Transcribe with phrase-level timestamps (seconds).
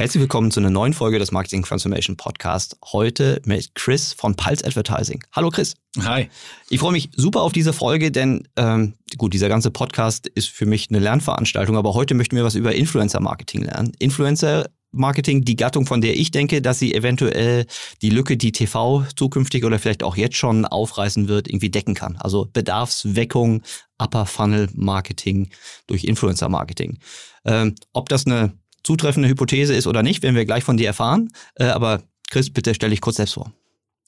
[0.00, 2.78] Herzlich willkommen zu einer neuen Folge des Marketing Transformation Podcast.
[2.90, 5.22] Heute mit Chris von Pulse Advertising.
[5.32, 5.74] Hallo Chris.
[6.02, 6.30] Hi.
[6.70, 10.64] Ich freue mich super auf diese Folge, denn ähm, gut, dieser ganze Podcast ist für
[10.64, 13.92] mich eine Lernveranstaltung, aber heute möchten wir was über Influencer Marketing lernen.
[13.98, 17.66] Influencer Marketing, die Gattung, von der ich denke, dass sie eventuell
[18.00, 22.16] die Lücke, die TV zukünftig oder vielleicht auch jetzt schon aufreißen wird, irgendwie decken kann.
[22.16, 23.60] Also Bedarfsweckung,
[23.98, 25.50] Upper Funnel Marketing
[25.86, 27.00] durch Influencer Marketing.
[27.44, 31.32] Ähm, ob das eine zutreffende Hypothese ist oder nicht, werden wir gleich von dir erfahren.
[31.54, 33.52] Äh, aber Chris, bitte stell dich kurz selbst vor.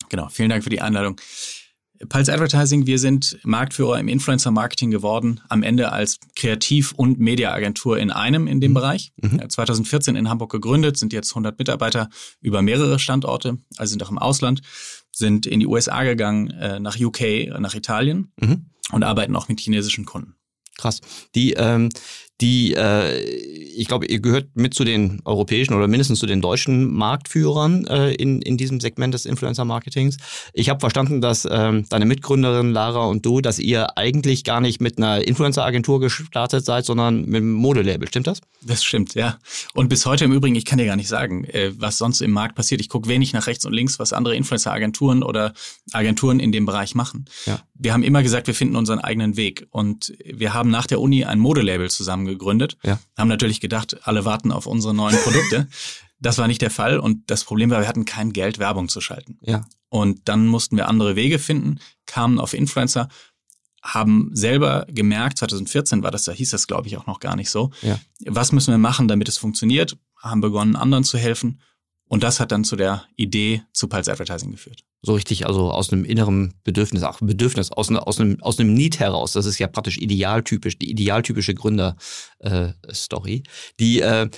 [0.09, 1.21] Genau, vielen Dank für die Einladung.
[2.09, 8.11] Pulse Advertising, wir sind Marktführer im Influencer-Marketing geworden, am Ende als Kreativ- und Mediaagentur in
[8.11, 8.75] einem in dem mhm.
[8.75, 9.13] Bereich.
[9.17, 9.49] Mhm.
[9.49, 12.09] 2014 in Hamburg gegründet, sind jetzt 100 Mitarbeiter
[12.41, 14.63] über mehrere Standorte, also sind auch im Ausland,
[15.13, 18.67] sind in die USA gegangen, äh, nach UK, nach Italien mhm.
[18.91, 20.35] und arbeiten auch mit chinesischen Kunden.
[20.79, 21.01] Krass.
[21.35, 21.91] Die, ähm,
[22.43, 23.25] die, äh,
[23.75, 28.13] ich glaube, ihr gehört mit zu den europäischen oder mindestens zu den deutschen Marktführern äh,
[28.15, 30.17] in, in diesem Segment des Influencer-Marketings.
[30.53, 34.81] Ich habe verstanden, dass ähm, deine Mitgründerin Lara und du, dass ihr eigentlich gar nicht
[34.81, 38.09] mit einer Influencer-Agentur gestartet seid, sondern mit einem Modelabel.
[38.09, 38.41] Stimmt das?
[38.61, 39.39] Das stimmt, ja.
[39.75, 42.33] Und bis heute im Übrigen, ich kann dir gar nicht sagen, äh, was sonst im
[42.33, 42.81] Markt passiert.
[42.81, 45.55] Ich gucke wenig nach rechts und links, was andere Influencer-Agenturen oder
[45.93, 47.27] Agenturen in dem Bereich machen.
[47.47, 47.61] Ja.
[47.83, 49.67] Wir haben immer gesagt, wir finden unseren eigenen Weg.
[49.71, 52.77] Und wir haben nach der Uni ein Modelabel zusammen gegründet.
[52.83, 52.99] Ja.
[53.17, 55.69] Haben natürlich gedacht, alle warten auf unsere neuen Produkte.
[56.23, 59.01] das war nicht der Fall und das Problem war, wir hatten kein Geld, Werbung zu
[59.01, 59.39] schalten.
[59.43, 59.67] Ja.
[59.89, 63.09] Und dann mussten wir andere Wege finden, kamen auf Influencer,
[63.83, 67.51] haben selber gemerkt, 2014 war das, da hieß das glaube ich auch noch gar nicht
[67.51, 67.99] so, ja.
[68.27, 71.61] was müssen wir machen, damit es funktioniert, haben begonnen, anderen zu helfen
[72.13, 74.85] und das hat dann zu der Idee zu Pulse Advertising geführt.
[75.01, 79.01] So richtig, also aus einem inneren Bedürfnis, auch Bedürfnis, aus, aus, einem, aus einem Need
[79.01, 79.33] heraus.
[79.33, 83.37] Das ist ja praktisch idealtypisch, die idealtypische Gründer-Story.
[83.37, 83.43] Äh,
[83.81, 84.29] die, äh,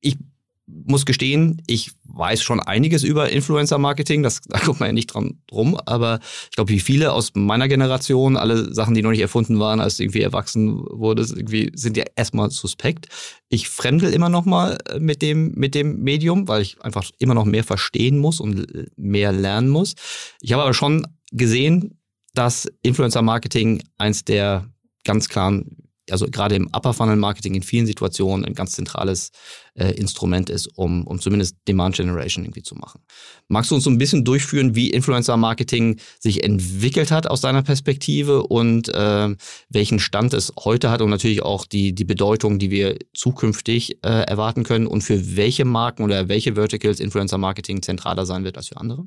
[0.00, 0.18] ich
[0.66, 5.76] muss gestehen, ich weiß schon einiges über Influencer-Marketing, da kommt man ja nicht dran rum,
[5.84, 6.20] aber
[6.50, 10.00] ich glaube, wie viele aus meiner Generation, alle Sachen, die noch nicht erfunden waren, als
[10.00, 13.08] irgendwie erwachsen wurdest, irgendwie sind ja erstmal suspekt.
[13.48, 17.34] Ich fremdel immer noch mal äh, mit dem, mit dem Medium, weil ich einfach immer
[17.34, 19.94] noch mehr verstehen muss und mehr lernen muss.
[20.40, 21.98] Ich habe aber schon gesehen,
[22.32, 24.68] dass Influencer-Marketing eins der
[25.04, 29.30] ganz klaren also gerade im Upper Funnel Marketing in vielen Situationen ein ganz zentrales
[29.74, 33.00] äh, Instrument ist, um, um zumindest Demand Generation irgendwie zu machen.
[33.48, 37.62] Magst du uns so ein bisschen durchführen, wie Influencer Marketing sich entwickelt hat aus deiner
[37.62, 39.34] Perspektive und äh,
[39.68, 44.08] welchen Stand es heute hat und natürlich auch die, die Bedeutung, die wir zukünftig äh,
[44.08, 48.68] erwarten können und für welche Marken oder welche Verticals Influencer Marketing zentraler sein wird als
[48.68, 49.06] für andere?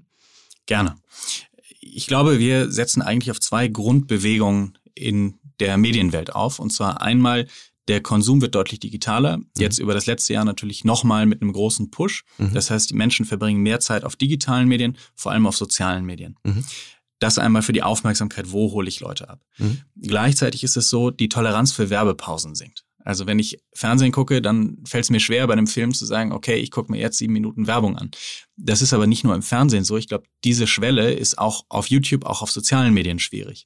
[0.65, 0.95] Gerne.
[1.79, 6.59] Ich glaube, wir setzen eigentlich auf zwei Grundbewegungen in der Medienwelt auf.
[6.59, 7.47] Und zwar einmal
[7.87, 9.37] der Konsum wird deutlich digitaler.
[9.37, 9.45] Mhm.
[9.57, 12.23] Jetzt über das letzte Jahr natürlich nochmal mit einem großen Push.
[12.37, 12.53] Mhm.
[12.53, 16.35] Das heißt, die Menschen verbringen mehr Zeit auf digitalen Medien, vor allem auf sozialen Medien.
[16.43, 16.65] Mhm.
[17.19, 19.41] Das einmal für die Aufmerksamkeit, wo hole ich Leute ab.
[19.57, 19.81] Mhm.
[19.95, 22.83] Gleichzeitig ist es so, die Toleranz für Werbepausen sinkt.
[23.07, 26.33] Also wenn ich Fernsehen gucke, dann fällt es mir schwer, bei einem Film zu sagen,
[26.33, 28.11] okay, ich gucke mir jetzt sieben Minuten Werbung an.
[28.57, 29.95] Das ist aber nicht nur im Fernsehen so.
[29.95, 33.65] Ich glaube, diese Schwelle ist auch auf YouTube, auch auf sozialen Medien schwierig.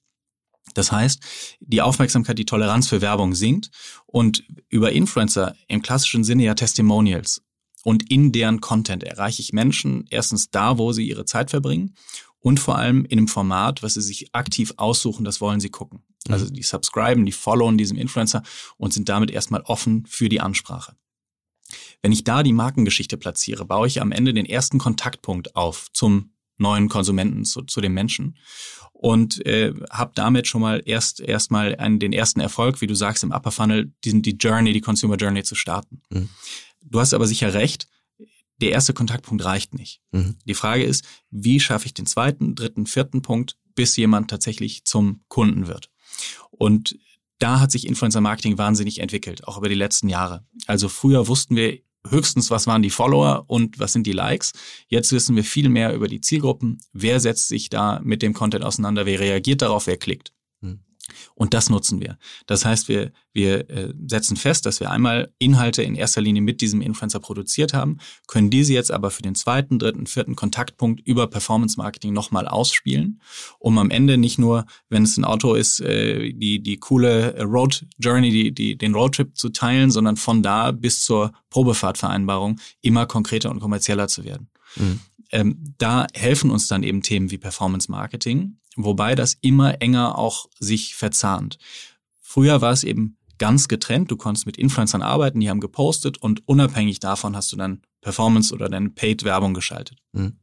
[0.73, 1.19] Das heißt,
[1.59, 3.69] die Aufmerksamkeit, die Toleranz für Werbung sinkt
[4.05, 7.41] und über Influencer im klassischen Sinne ja Testimonials
[7.83, 11.95] und in deren Content erreiche ich Menschen erstens da, wo sie ihre Zeit verbringen
[12.39, 16.03] und vor allem in einem Format, was sie sich aktiv aussuchen, das wollen sie gucken.
[16.27, 16.33] Mhm.
[16.33, 18.43] Also die subscriben, die followen diesem Influencer
[18.77, 20.95] und sind damit erstmal offen für die Ansprache.
[22.01, 26.31] Wenn ich da die Markengeschichte platziere, baue ich am Ende den ersten Kontaktpunkt auf zum
[26.57, 28.37] neuen Konsumenten, zu, zu dem Menschen
[29.01, 33.31] und äh, habe damit schon mal erst erstmal den ersten Erfolg, wie du sagst, im
[33.31, 36.01] Upper Funnel, diesen, die Journey, die Consumer Journey zu starten.
[36.11, 36.29] Mhm.
[36.83, 37.87] Du hast aber sicher recht,
[38.61, 40.01] der erste Kontaktpunkt reicht nicht.
[40.11, 40.37] Mhm.
[40.45, 45.23] Die Frage ist, wie schaffe ich den zweiten, dritten, vierten Punkt, bis jemand tatsächlich zum
[45.29, 45.89] Kunden wird?
[46.51, 46.95] Und
[47.39, 50.45] da hat sich Influencer Marketing wahnsinnig entwickelt, auch über die letzten Jahre.
[50.67, 54.51] Also früher wussten wir höchstens, was waren die Follower und was sind die Likes.
[54.87, 56.79] Jetzt wissen wir viel mehr über die Zielgruppen.
[56.93, 59.05] Wer setzt sich da mit dem Content auseinander?
[59.05, 59.87] Wer reagiert darauf?
[59.87, 60.33] Wer klickt?
[61.35, 62.17] Und das nutzen wir.
[62.45, 66.61] Das heißt, wir, wir äh, setzen fest, dass wir einmal Inhalte in erster Linie mit
[66.61, 71.27] diesem Influencer produziert haben, können diese jetzt aber für den zweiten, dritten, vierten Kontaktpunkt über
[71.27, 73.21] Performance Marketing nochmal ausspielen,
[73.59, 77.85] um am Ende nicht nur, wenn es ein Auto ist, äh, die, die coole Road
[77.99, 83.51] Journey, die, die, den Roadtrip zu teilen, sondern von da bis zur Probefahrtvereinbarung immer konkreter
[83.51, 84.49] und kommerzieller zu werden.
[84.75, 84.99] Mhm.
[85.31, 90.47] Ähm, da helfen uns dann eben Themen wie Performance Marketing, wobei das immer enger auch
[90.59, 91.57] sich verzahnt.
[92.19, 94.11] Früher war es eben ganz getrennt.
[94.11, 98.53] Du konntest mit Influencern arbeiten, die haben gepostet und unabhängig davon hast du dann Performance
[98.53, 99.97] oder deine Paid-Werbung geschaltet.
[100.13, 100.37] Mhm.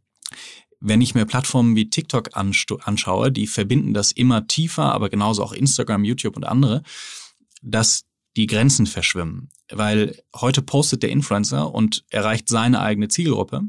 [0.81, 5.53] Wenn ich mir Plattformen wie TikTok anschaue, die verbinden das immer tiefer, aber genauso auch
[5.53, 6.83] Instagram, YouTube und andere,
[7.63, 8.08] dass
[8.39, 9.51] die Grenzen verschwimmen.
[9.69, 13.63] Weil heute postet der Influencer und erreicht seine eigene Zielgruppe.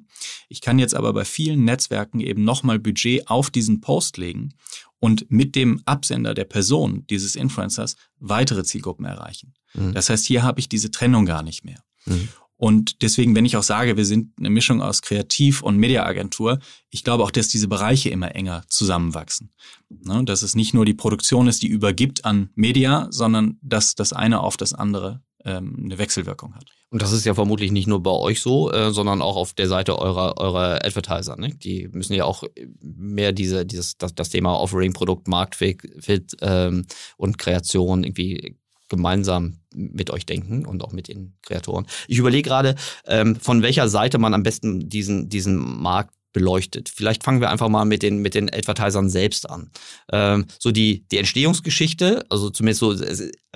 [0.47, 4.53] Ich kann jetzt aber bei vielen Netzwerken eben nochmal Budget auf diesen Post legen
[4.99, 9.55] und mit dem Absender der Person dieses Influencers weitere Zielgruppen erreichen.
[9.73, 9.93] Mhm.
[9.93, 11.83] Das heißt, hier habe ich diese Trennung gar nicht mehr.
[12.05, 12.29] Mhm.
[12.59, 16.59] Und deswegen, wenn ich auch sage, wir sind eine Mischung aus Kreativ- und Mediaagentur,
[16.89, 19.53] ich glaube auch, dass diese Bereiche immer enger zusammenwachsen.
[19.87, 20.25] Ne?
[20.25, 24.41] Dass es nicht nur die Produktion ist, die übergibt an Media, sondern dass das eine
[24.41, 26.65] auf das andere ähm, eine Wechselwirkung hat.
[26.89, 29.69] Und das ist ja vermutlich nicht nur bei euch so, äh, sondern auch auf der
[29.69, 31.37] Seite eurer, eurer Advertiser.
[31.37, 31.55] Ne?
[31.55, 32.43] Die müssen ja auch
[32.81, 36.85] mehr diese, dieses, das, das Thema Offering, Produkt, Marktfit ähm,
[37.15, 38.57] und Kreation irgendwie
[38.89, 41.85] gemeinsam mit euch denken und auch mit den Kreatoren.
[42.07, 42.75] Ich überlege gerade,
[43.05, 46.89] ähm, von welcher Seite man am besten diesen, diesen Markt beleuchtet.
[46.89, 49.71] Vielleicht fangen wir einfach mal mit den, mit den Advertisern selbst an.
[50.11, 52.95] Ähm, so die, die Entstehungsgeschichte, also zumindest so,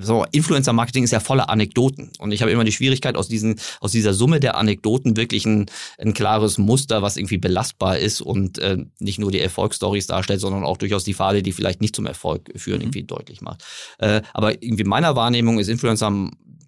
[0.01, 2.11] so Influencer-Marketing ist ja voller Anekdoten.
[2.17, 5.67] Und ich habe immer die Schwierigkeit, aus, diesen, aus dieser Summe der Anekdoten wirklich ein,
[5.99, 10.63] ein klares Muster, was irgendwie belastbar ist und äh, nicht nur die Erfolgsstories darstellt, sondern
[10.63, 12.85] auch durchaus die Pfade, die vielleicht nicht zum Erfolg führen, mhm.
[12.85, 13.63] irgendwie deutlich macht.
[13.99, 16.11] Äh, aber irgendwie meiner Wahrnehmung ist Influencer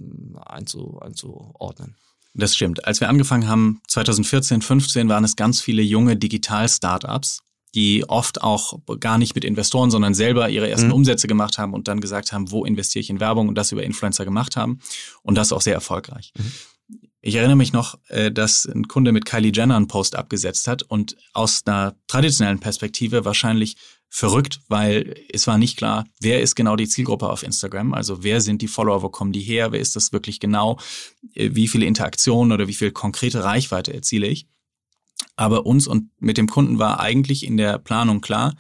[0.46, 1.96] einzu, einzuordnen?
[2.34, 2.84] Das stimmt.
[2.84, 7.40] Als wir angefangen haben, 2014, 15, waren es ganz viele junge Digital-Startups,
[7.74, 10.94] die oft auch gar nicht mit Investoren, sondern selber ihre ersten mhm.
[10.94, 13.82] Umsätze gemacht haben und dann gesagt haben, wo investiere ich in Werbung und das über
[13.82, 14.80] Influencer gemacht haben
[15.22, 16.32] und das auch sehr erfolgreich.
[16.36, 16.52] Mhm.
[17.28, 20.82] Ich erinnere mich noch, äh, dass ein Kunde mit Kylie Jenner einen Post abgesetzt hat
[20.82, 23.76] und aus einer traditionellen Perspektive wahrscheinlich
[24.08, 28.40] verrückt, weil es war nicht klar, wer ist genau die Zielgruppe auf Instagram, also wer
[28.40, 30.78] sind die Follower, wo kommen die her, wer ist das wirklich genau,
[31.34, 34.46] äh, wie viele Interaktionen oder wie viel konkrete Reichweite erziele ich.
[35.36, 38.54] Aber uns und mit dem Kunden war eigentlich in der Planung klar,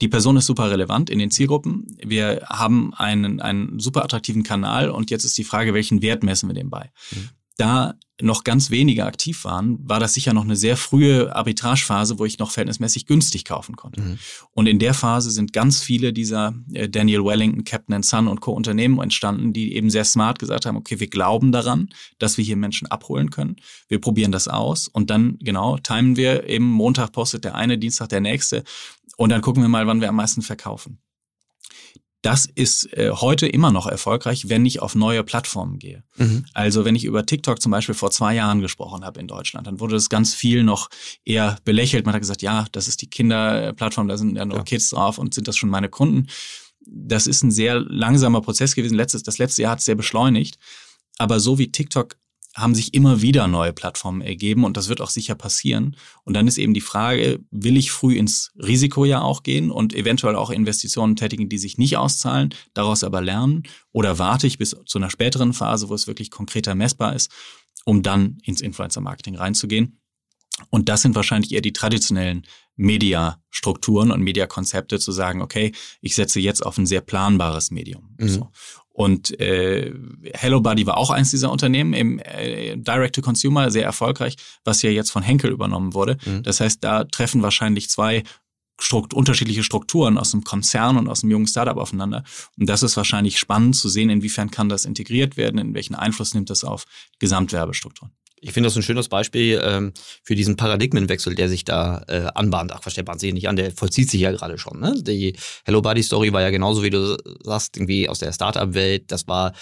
[0.00, 1.98] die Person ist super relevant in den Zielgruppen.
[2.00, 6.48] Wir haben einen, einen super attraktiven Kanal und jetzt ist die Frage, welchen Wert messen
[6.48, 6.92] wir dem bei?
[7.10, 12.18] Mhm da noch ganz wenige aktiv waren, war das sicher noch eine sehr frühe Arbitragephase,
[12.18, 14.00] wo ich noch verhältnismäßig günstig kaufen konnte.
[14.00, 14.18] Mhm.
[14.52, 18.52] Und in der Phase sind ganz viele dieser äh, Daniel Wellington, Captain Sun und Co.
[18.52, 22.56] Unternehmen entstanden, die eben sehr smart gesagt haben, okay, wir glauben daran, dass wir hier
[22.56, 23.56] Menschen abholen können.
[23.86, 28.08] Wir probieren das aus und dann, genau, timen wir eben Montag postet der eine, Dienstag
[28.08, 28.64] der nächste
[29.16, 30.98] und dann gucken wir mal, wann wir am meisten verkaufen
[32.22, 36.02] das ist äh, heute immer noch erfolgreich, wenn ich auf neue Plattformen gehe.
[36.16, 36.44] Mhm.
[36.52, 39.78] Also wenn ich über TikTok zum Beispiel vor zwei Jahren gesprochen habe in Deutschland, dann
[39.78, 40.88] wurde das ganz viel noch
[41.24, 42.06] eher belächelt.
[42.06, 44.64] Man hat gesagt, ja, das ist die Kinderplattform, da sind ja nur ja.
[44.64, 46.26] Kids drauf und sind das schon meine Kunden.
[46.80, 48.94] Das ist ein sehr langsamer Prozess gewesen.
[48.94, 50.58] Letztes, das letzte Jahr hat es sehr beschleunigt.
[51.18, 52.16] Aber so wie TikTok
[52.58, 55.96] haben sich immer wieder neue Plattformen ergeben und das wird auch sicher passieren.
[56.24, 59.94] Und dann ist eben die Frage, will ich früh ins Risiko ja auch gehen und
[59.94, 63.62] eventuell auch Investitionen tätigen, die sich nicht auszahlen, daraus aber lernen
[63.92, 67.30] oder warte ich bis zu einer späteren Phase, wo es wirklich konkreter messbar ist,
[67.84, 70.00] um dann ins Influencer-Marketing reinzugehen.
[70.70, 72.44] Und das sind wahrscheinlich eher die traditionellen
[72.76, 78.14] Mediastrukturen und Mediakonzepte zu sagen, okay, ich setze jetzt auf ein sehr planbares Medium.
[78.18, 78.28] Mhm.
[78.28, 78.48] So.
[78.98, 79.92] Und äh,
[80.34, 84.34] Hello Buddy war auch eins dieser Unternehmen im äh, Direct-to-Consumer, sehr erfolgreich,
[84.64, 86.18] was ja jetzt von Henkel übernommen wurde.
[86.24, 86.42] Mhm.
[86.42, 88.24] Das heißt, da treffen wahrscheinlich zwei
[88.80, 92.22] Strukt unterschiedliche Strukturen aus dem Konzern und aus dem jungen Startup aufeinander.
[92.56, 96.34] Und das ist wahrscheinlich spannend zu sehen, inwiefern kann das integriert werden, in welchen Einfluss
[96.34, 96.84] nimmt das auf
[97.18, 98.12] Gesamtwerbestrukturen.
[98.40, 99.92] Ich finde das ein schönes Beispiel ähm,
[100.22, 102.72] für diesen Paradigmenwechsel, der sich da äh, anbahnt.
[102.72, 104.80] Ach, was der bahnt sich nicht an, der vollzieht sich ja gerade schon.
[104.80, 104.94] Ne?
[105.02, 109.10] Die Hello Buddy Story war ja genauso, wie du sagst, irgendwie aus der Startup-Welt.
[109.10, 109.52] Das war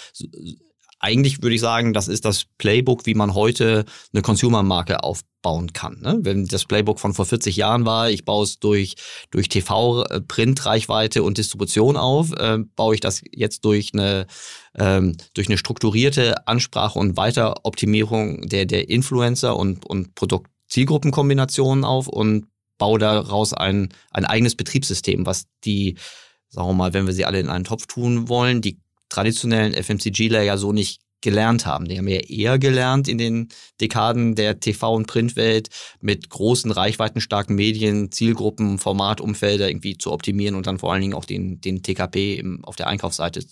[0.99, 5.99] eigentlich würde ich sagen, das ist das Playbook, wie man heute eine Consumer-Marke aufbauen kann.
[6.01, 6.19] Ne?
[6.21, 8.95] Wenn das Playbook von vor 40 Jahren war, ich baue es durch,
[9.29, 14.25] durch TV, äh, Print, Reichweite und Distribution auf, äh, baue ich das jetzt durch eine,
[14.75, 22.47] ähm, durch eine strukturierte Ansprache und Weiteroptimierung der, der Influencer und, und Produkt-Zielgruppenkombinationen auf und
[22.79, 25.97] baue daraus ein, ein eigenes Betriebssystem, was die,
[26.49, 30.41] sagen wir mal, wenn wir sie alle in einen Topf tun wollen, die traditionellen FMCGler
[30.43, 31.87] ja so nicht gelernt haben.
[31.87, 33.49] Die haben ja eher gelernt in den
[33.81, 40.67] Dekaden der TV- und Printwelt mit großen, reichweitenstarken Medien, Zielgruppen, Formatumfelder irgendwie zu optimieren und
[40.67, 43.43] dann vor allen Dingen auch den, den TKP im, auf der Einkaufsseite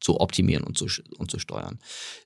[0.00, 0.86] zu optimieren und zu,
[1.18, 1.78] und zu steuern.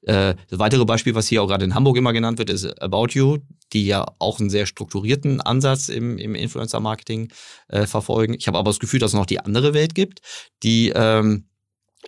[0.03, 3.09] Äh, das weitere Beispiel, was hier auch gerade in Hamburg immer genannt wird, ist About
[3.11, 3.39] You,
[3.73, 7.33] die ja auch einen sehr strukturierten Ansatz im, im Influencer-Marketing
[7.69, 8.35] äh, verfolgen.
[8.35, 10.21] Ich habe aber das Gefühl, dass es noch die andere Welt gibt,
[10.63, 11.49] die ähm,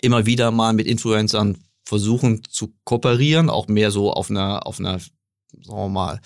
[0.02, 4.98] immer wieder mal mit Influencern versuchen zu kooperieren, auch mehr so auf einer, auf einer,
[4.98, 5.10] sagen
[5.66, 6.20] wir mal,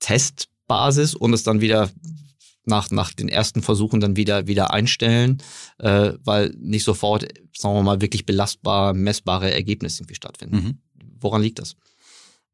[0.00, 1.90] Testbasis und es dann wieder
[2.64, 5.42] nach, nach den ersten Versuchen dann wieder, wieder einstellen,
[5.78, 10.56] äh, weil nicht sofort, sagen wir mal, wirklich belastbar, messbare Ergebnisse irgendwie stattfinden.
[10.56, 10.78] Mhm.
[11.20, 11.76] Woran liegt das?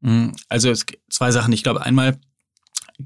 [0.00, 0.34] Mhm.
[0.48, 1.52] Also es, zwei Sachen.
[1.52, 2.18] Ich glaube, einmal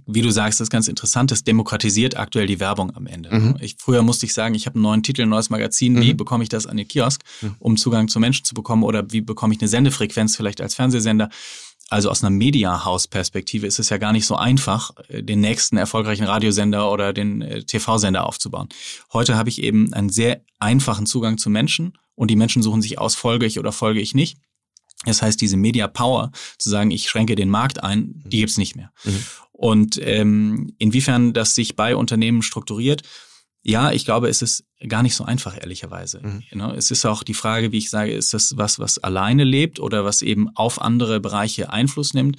[0.06, 3.34] wie du sagst, das ist ganz interessant, das demokratisiert aktuell die Werbung am Ende.
[3.34, 3.56] Mhm.
[3.60, 6.16] Ich, früher musste ich sagen, ich habe einen neuen Titel, ein neues Magazin, wie mhm.
[6.16, 7.56] bekomme ich das an den Kiosk, mhm.
[7.58, 11.28] um Zugang zu Menschen zu bekommen oder wie bekomme ich eine Sendefrequenz vielleicht als Fernsehsender.
[11.90, 16.24] Also aus einer Media-House-Perspektive ist es ja gar nicht so einfach, äh, den nächsten erfolgreichen
[16.24, 18.70] Radiosender oder den äh, TV-Sender aufzubauen.
[19.12, 22.98] Heute habe ich eben einen sehr einfachen Zugang zu Menschen und die Menschen suchen sich
[22.98, 24.38] aus, folge ich oder folge ich nicht.
[25.04, 28.76] Das heißt, diese Media Power, zu sagen, ich schränke den Markt ein, die gibt's nicht
[28.76, 28.92] mehr.
[29.04, 29.24] Mhm.
[29.62, 33.02] Und ähm, inwiefern das sich bei Unternehmen strukturiert,
[33.62, 36.20] ja, ich glaube, es ist gar nicht so einfach, ehrlicherweise.
[36.20, 36.60] Mhm.
[36.74, 40.04] Es ist auch die Frage, wie ich sage, ist das was, was alleine lebt oder
[40.04, 42.38] was eben auf andere Bereiche Einfluss nimmt?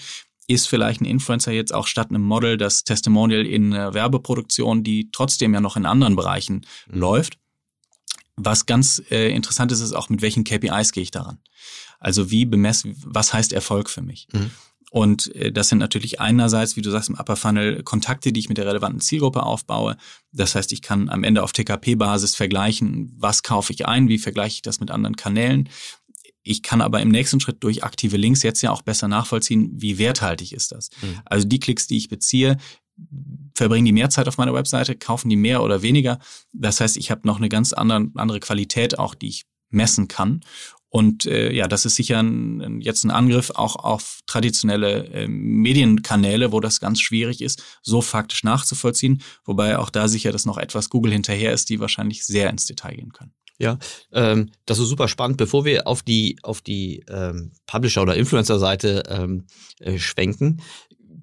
[0.50, 5.10] Ist vielleicht ein Influencer jetzt auch statt einem Model das Testimonial in einer Werbeproduktion, die
[5.14, 7.00] trotzdem ja noch in anderen Bereichen mhm.
[7.00, 7.38] läuft?
[8.36, 11.38] Was ganz äh, interessant ist, ist auch, mit welchen KPIs gehe ich daran?
[12.02, 14.28] Also wie bemessen, was heißt Erfolg für mich?
[14.34, 14.52] Mhm.
[14.94, 18.48] Und äh, das sind natürlich einerseits, wie du sagst, im Upper Funnel Kontakte, die ich
[18.48, 19.98] mit der relevanten Zielgruppe aufbaue.
[20.32, 24.58] Das heißt, ich kann am Ende auf TKP-Basis vergleichen, was kaufe ich ein, wie vergleiche
[24.58, 25.68] ich das mit anderen Kanälen.
[26.44, 29.98] Ich kann aber im nächsten Schritt durch aktive Links jetzt ja auch besser nachvollziehen, wie
[29.98, 30.92] werthaltig ist das.
[31.02, 31.22] Mhm.
[31.26, 32.58] Also die Klicks, die ich beziehe,
[33.56, 36.20] verbringen die mehr Zeit auf meiner Webseite, kaufen die mehr oder weniger.
[36.52, 40.42] Das heißt, ich habe noch eine ganz andere, andere Qualität auch, die ich messen kann.
[40.96, 46.52] Und äh, ja, das ist sicher ein, jetzt ein Angriff auch auf traditionelle äh, Medienkanäle,
[46.52, 49.24] wo das ganz schwierig ist, so faktisch nachzuvollziehen.
[49.44, 52.94] Wobei auch da sicher, dass noch etwas Google hinterher ist, die wahrscheinlich sehr ins Detail
[52.94, 53.34] gehen können.
[53.58, 53.80] Ja,
[54.12, 55.38] ähm, das ist super spannend.
[55.38, 59.48] Bevor wir auf die, auf die ähm, Publisher- oder Influencer-Seite ähm,
[59.80, 60.62] äh, schwenken,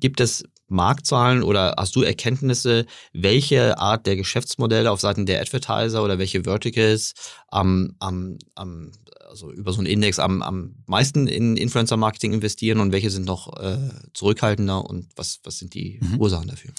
[0.00, 6.02] gibt es Marktzahlen oder hast du Erkenntnisse, welche Art der Geschäftsmodelle auf Seiten der Advertiser
[6.02, 7.14] oder welche Verticals
[7.48, 8.90] am, am, am
[9.30, 13.56] also über so einen Index am, am meisten in Influencer-Marketing investieren und welche sind noch
[13.58, 13.78] äh,
[14.12, 16.20] zurückhaltender und was, was sind die mhm.
[16.20, 16.72] Ursachen dafür?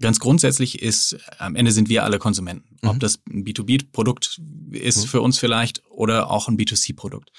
[0.00, 2.76] Ganz grundsätzlich ist, am Ende sind wir alle Konsumenten.
[2.82, 2.88] Mhm.
[2.88, 4.40] Ob das ein B2B-Produkt
[4.72, 5.08] ist mhm.
[5.08, 7.30] für uns vielleicht oder auch ein B2C-Produkt.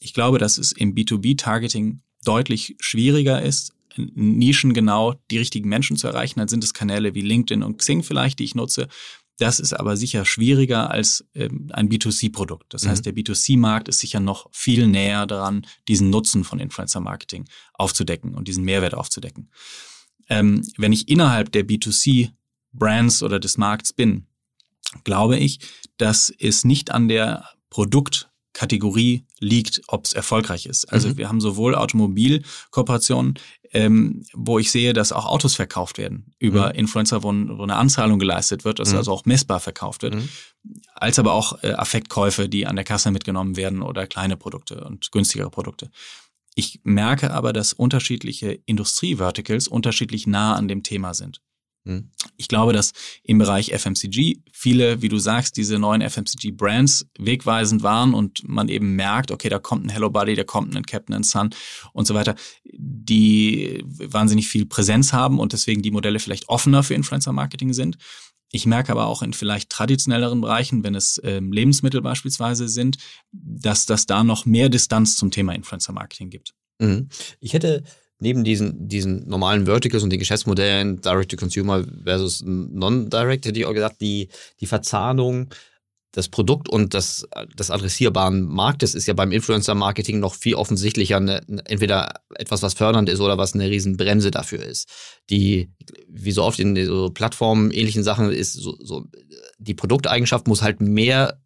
[0.00, 6.08] Ich glaube, dass es im B2B-Targeting deutlich schwieriger ist, Nischen genau die richtigen Menschen zu
[6.08, 6.40] erreichen.
[6.40, 8.88] Dann sind es Kanäle wie LinkedIn und Xing vielleicht, die ich nutze.
[9.38, 12.72] Das ist aber sicher schwieriger als ähm, ein B2C-Produkt.
[12.72, 12.90] Das mhm.
[12.90, 18.46] heißt, der B2C-Markt ist sicher noch viel näher daran, diesen Nutzen von Influencer-Marketing aufzudecken und
[18.46, 19.50] diesen Mehrwert aufzudecken.
[20.28, 24.26] Ähm, wenn ich innerhalb der B2C-Brands oder des Markts bin,
[25.02, 25.58] glaube ich,
[25.96, 30.86] dass es nicht an der Produkt Kategorie liegt, ob es erfolgreich ist.
[30.86, 31.18] Also mhm.
[31.18, 33.34] wir haben sowohl Automobilkooperationen,
[33.72, 36.76] ähm, wo ich sehe, dass auch Autos verkauft werden über mhm.
[36.76, 38.98] Influencer, wo, wo, eine Anzahlung geleistet wird, dass mhm.
[38.98, 40.28] also auch messbar verkauft wird, mhm.
[40.94, 45.10] als aber auch äh, Affektkäufe, die an der Kasse mitgenommen werden oder kleine Produkte und
[45.10, 45.90] günstigere Produkte.
[46.54, 51.40] Ich merke aber, dass unterschiedliche Industrieverticals unterschiedlich nah an dem Thema sind.
[51.86, 52.10] Hm.
[52.36, 58.14] Ich glaube, dass im Bereich FMCG viele, wie du sagst, diese neuen FMCG-Brands wegweisend waren
[58.14, 61.50] und man eben merkt, okay, da kommt ein Hello Buddy, da kommt ein Captain Sun
[61.92, 66.94] und so weiter, die wahnsinnig viel Präsenz haben und deswegen die Modelle vielleicht offener für
[66.94, 67.98] Influencer-Marketing sind.
[68.50, 72.98] Ich merke aber auch in vielleicht traditionelleren Bereichen, wenn es ähm, Lebensmittel beispielsweise sind,
[73.32, 76.54] dass das da noch mehr Distanz zum Thema Influencer-Marketing gibt.
[76.78, 77.08] Mhm.
[77.40, 77.84] Ich hätte
[78.18, 84.00] neben diesen, diesen normalen Verticals und den Geschäftsmodellen Direct-to-Consumer versus Non-Direct, hätte ich auch gesagt,
[84.00, 84.28] die,
[84.60, 85.50] die Verzahnung
[86.14, 91.42] das Produkt und das, das adressierbaren Marktes ist ja beim Influencer-Marketing noch viel offensichtlicher eine,
[91.64, 94.88] entweder etwas, was fördernd ist oder was eine Riesenbremse dafür ist.
[95.28, 95.72] Die,
[96.08, 99.06] wie so oft in so Plattformen ähnlichen Sachen ist, so, so
[99.58, 101.42] die Produkteigenschaft muss halt mehr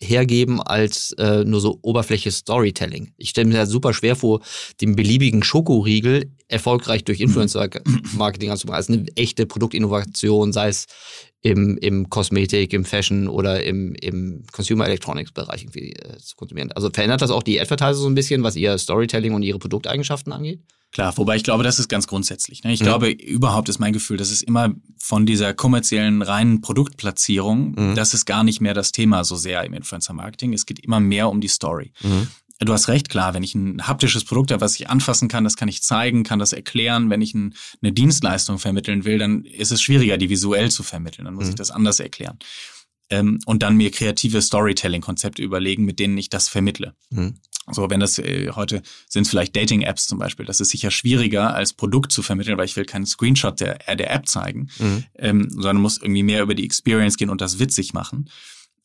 [0.00, 3.12] hergeben als äh, nur so Oberfläche Storytelling.
[3.16, 4.40] Ich stelle mir da super schwer vor,
[4.80, 10.86] den beliebigen Schokoriegel erfolgreich durch Influencer-Marketing anzumachen, als eine echte Produktinnovation, sei es
[11.42, 16.72] im, im Kosmetik, im Fashion oder im, im Consumer Electronics Bereich irgendwie äh, zu konsumieren.
[16.72, 20.32] Also verändert das auch die Advertiser so ein bisschen, was ihr Storytelling und ihre Produkteigenschaften
[20.32, 20.60] angeht?
[20.92, 22.64] Klar, wobei ich glaube, das ist ganz grundsätzlich.
[22.64, 22.72] Ne?
[22.72, 22.84] Ich mhm.
[22.84, 27.94] glaube, überhaupt ist mein Gefühl, dass es immer von dieser kommerziellen reinen Produktplatzierung, mhm.
[27.94, 30.54] das ist gar nicht mehr das Thema so sehr im Influencer-Marketing.
[30.54, 31.92] Es geht immer mehr um die Story.
[32.02, 32.28] Mhm.
[32.60, 35.56] Du hast recht, klar, wenn ich ein haptisches Produkt habe, was ich anfassen kann, das
[35.56, 37.08] kann ich zeigen, kann das erklären.
[37.08, 41.26] Wenn ich ein, eine Dienstleistung vermitteln will, dann ist es schwieriger, die visuell zu vermitteln.
[41.26, 41.58] Dann muss ich mhm.
[41.58, 42.38] das anders erklären.
[43.10, 46.94] Ähm, und dann mir kreative Storytelling-Konzepte überlegen, mit denen ich das vermittle.
[47.72, 51.54] So, wenn das äh, heute sind es vielleicht Dating-Apps zum Beispiel, das ist sicher schwieriger
[51.54, 55.04] als Produkt zu vermitteln, weil ich will keinen Screenshot der, äh, der App zeigen, mhm.
[55.16, 58.30] ähm, sondern muss irgendwie mehr über die Experience gehen und das witzig machen.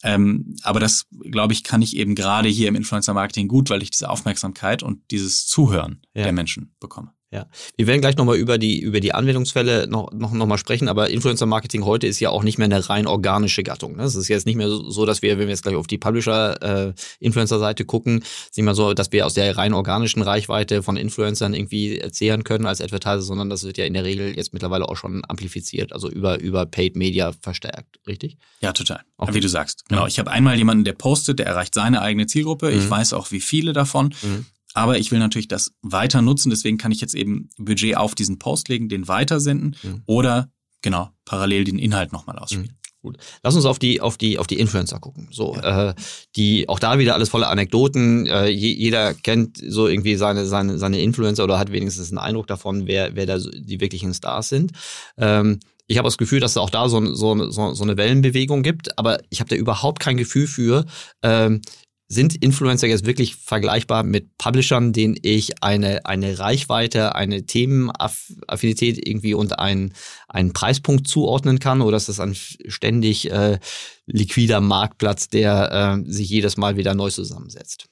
[0.04, 3.90] Ähm, aber das, glaube ich, kann ich eben gerade hier im Influencer-Marketing gut, weil ich
[3.90, 6.24] diese Aufmerksamkeit und dieses Zuhören ja.
[6.24, 7.13] der Menschen bekomme.
[7.34, 7.48] Ja,
[7.78, 11.10] wir werden gleich nochmal über die, über die Anwendungsfälle noch, noch, noch mal sprechen, aber
[11.10, 13.96] Influencer-Marketing heute ist ja auch nicht mehr eine rein organische Gattung.
[13.96, 14.04] Ne?
[14.04, 17.84] Es ist jetzt nicht mehr so, dass wir, wenn wir jetzt gleich auf die Publisher-Influencer-Seite
[17.84, 21.56] äh, gucken, ist nicht mehr so, dass wir aus der rein organischen Reichweite von Influencern
[21.56, 24.96] irgendwie erzählen können als Advertiser, sondern das wird ja in der Regel jetzt mittlerweile auch
[24.96, 28.38] schon amplifiziert, also über, über Paid Media verstärkt, richtig?
[28.62, 29.02] Ja, total.
[29.18, 29.34] Okay.
[29.34, 29.90] Wie du sagst.
[29.90, 30.06] Genau.
[30.06, 32.70] Ich habe einmal jemanden, der postet, der erreicht seine eigene Zielgruppe.
[32.70, 32.78] Mhm.
[32.78, 34.13] Ich weiß auch, wie viele davon.
[34.22, 34.46] Mhm.
[34.74, 38.39] Aber ich will natürlich das weiter nutzen, deswegen kann ich jetzt eben Budget auf diesen
[38.39, 40.03] Post legen, den weitersenden mhm.
[40.06, 40.50] oder
[40.82, 42.68] genau parallel den Inhalt nochmal ausspielen.
[42.68, 42.84] Mhm.
[43.03, 43.18] Gut.
[43.44, 45.27] Lass uns auf die auf die auf die Influencer gucken.
[45.30, 45.89] So, ja.
[45.89, 45.94] äh,
[46.38, 48.27] die auch da wieder alles voller Anekdoten.
[48.27, 52.88] Äh, jeder kennt so irgendwie seine seine seine Influencer oder hat wenigstens einen Eindruck davon,
[52.88, 54.72] wer wer da die wirklichen Stars sind.
[55.18, 58.63] Ähm, ich habe das Gefühl, dass es auch da so, so, so, so eine Wellenbewegung
[58.63, 60.86] gibt, aber ich habe da überhaupt kein Gefühl für,
[61.21, 61.62] ähm,
[62.08, 69.34] sind Influencer jetzt wirklich vergleichbar mit Publishern, denen ich eine, eine Reichweite, eine Themenaffinität irgendwie
[69.34, 69.94] und einen,
[70.28, 71.82] einen Preispunkt zuordnen kann?
[71.82, 73.60] Oder ist das ein ständig äh,
[74.06, 77.88] liquider Marktplatz, der äh, sich jedes Mal wieder neu zusammensetzt?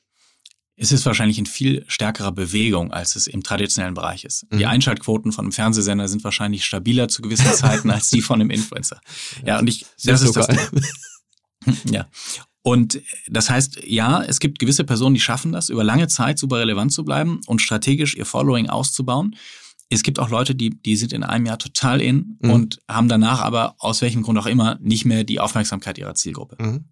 [0.77, 4.51] Es ist wahrscheinlich in viel stärkerer Bewegung, als es im traditionellen Bereich ist.
[4.51, 4.57] Mhm.
[4.57, 8.49] Die Einschaltquoten von einem Fernsehsender sind wahrscheinlich stabiler zu gewissen Zeiten als die von einem
[8.49, 8.99] Influencer.
[9.45, 10.47] Ja, und ich, das ist das.
[11.91, 12.07] ja.
[12.63, 16.59] Und das heißt, ja, es gibt gewisse Personen, die schaffen das, über lange Zeit super
[16.59, 19.35] relevant zu bleiben und strategisch ihr Following auszubauen.
[19.89, 22.51] Es gibt auch Leute, die, die sind in einem Jahr total in mhm.
[22.51, 26.55] und haben danach aber aus welchem Grund auch immer nicht mehr die Aufmerksamkeit ihrer Zielgruppe.
[26.63, 26.85] Mhm.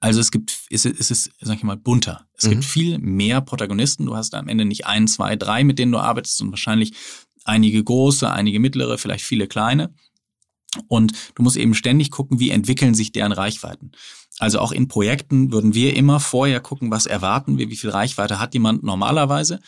[0.00, 2.26] Also es gibt, es ist, es ist, sag ich mal, bunter.
[2.36, 2.50] Es mhm.
[2.50, 4.06] gibt viel mehr Protagonisten.
[4.06, 6.92] Du hast am Ende nicht ein, zwei, drei, mit denen du arbeitest und wahrscheinlich
[7.44, 9.92] einige große, einige mittlere, vielleicht viele kleine.
[10.88, 13.92] Und du musst eben ständig gucken, wie entwickeln sich deren Reichweiten.
[14.38, 18.40] Also auch in Projekten würden wir immer vorher gucken, was erwarten wir, wie viel Reichweite
[18.40, 19.60] hat jemand normalerweise,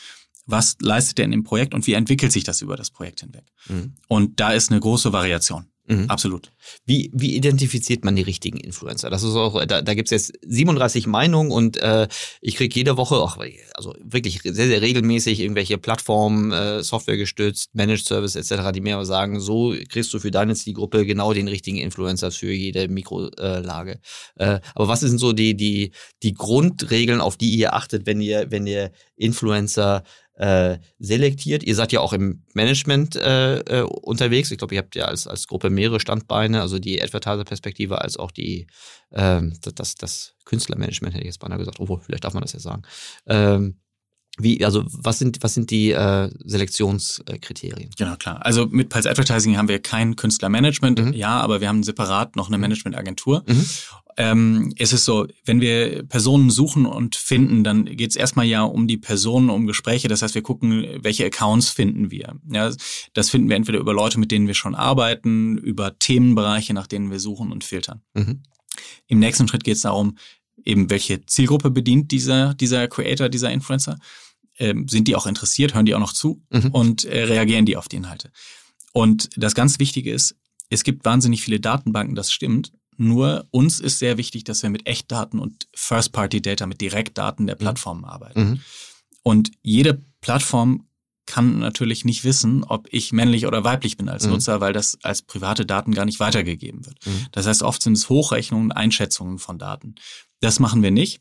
[0.46, 3.44] was leistet er in dem Projekt und wie entwickelt sich das über das Projekt hinweg.
[3.68, 3.94] Mhm.
[4.08, 5.66] Und da ist eine große Variation.
[5.88, 6.06] Mhm.
[6.08, 6.52] Absolut.
[6.84, 9.08] Wie, wie identifiziert man die richtigen Influencer?
[9.08, 12.08] Das ist auch, da, da gibt es jetzt 37 Meinungen und äh,
[12.40, 13.38] ich kriege jede Woche, auch,
[13.74, 19.04] also wirklich sehr, sehr regelmäßig irgendwelche Plattformen, äh, Software gestützt, Managed Service etc., die mir
[19.04, 24.00] sagen, so kriegst du für deine Zielgruppe genau den richtigen Influencer für jede Mikrolage.
[24.36, 28.50] Äh, aber was sind so die, die, die Grundregeln, auf die ihr achtet, wenn ihr,
[28.50, 30.02] wenn ihr Influencer
[30.36, 31.62] äh, selektiert.
[31.62, 34.50] Ihr seid ja auch im Management äh, äh, unterwegs.
[34.50, 38.30] Ich glaube, ihr habt ja als, als Gruppe mehrere Standbeine, also die Advertiser-Perspektive als auch
[38.30, 38.66] die
[39.12, 41.80] ähm, das, das Künstlermanagement, hätte ich jetzt beinahe gesagt.
[41.80, 42.82] Obwohl, vielleicht darf man das ja sagen.
[43.26, 43.80] Ähm,
[44.38, 47.90] wie, also was sind, was sind die äh, Selektionskriterien?
[47.96, 48.44] Genau, klar.
[48.44, 51.12] Also mit Pulse Advertising haben wir kein Künstlermanagement, mhm.
[51.14, 52.62] ja, aber wir haben separat noch eine mhm.
[52.62, 53.44] Managementagentur.
[53.46, 53.64] Mhm.
[54.18, 58.62] Ähm, es ist so, wenn wir Personen suchen und finden, dann geht es erstmal ja
[58.62, 60.08] um die Personen, um Gespräche.
[60.08, 62.34] Das heißt, wir gucken, welche Accounts finden wir.
[62.50, 62.72] Ja,
[63.12, 67.10] das finden wir entweder über Leute, mit denen wir schon arbeiten, über Themenbereiche, nach denen
[67.10, 68.00] wir suchen und filtern.
[68.14, 68.42] Mhm.
[69.06, 70.16] Im nächsten Schritt geht es darum,
[70.64, 73.98] eben welche Zielgruppe bedient dieser, dieser Creator, dieser Influencer
[74.58, 76.70] ähm, sind die auch interessiert, hören die auch noch zu mhm.
[76.70, 78.30] und äh, reagieren die auf die Inhalte.
[78.92, 80.36] Und das ganz Wichtige ist,
[80.70, 82.72] es gibt wahnsinnig viele Datenbanken, das stimmt.
[82.96, 87.60] Nur uns ist sehr wichtig, dass wir mit Echtdaten und First-Party-Data, mit Direktdaten der mhm.
[87.60, 88.40] Plattformen arbeiten.
[88.40, 88.60] Mhm.
[89.22, 90.86] Und jede Plattform
[91.26, 94.32] kann natürlich nicht wissen, ob ich männlich oder weiblich bin als Mhm.
[94.32, 97.04] Nutzer, weil das als private Daten gar nicht weitergegeben wird.
[97.04, 97.26] Mhm.
[97.32, 99.96] Das heißt, oft sind es Hochrechnungen, Einschätzungen von Daten.
[100.40, 101.20] Das machen wir nicht.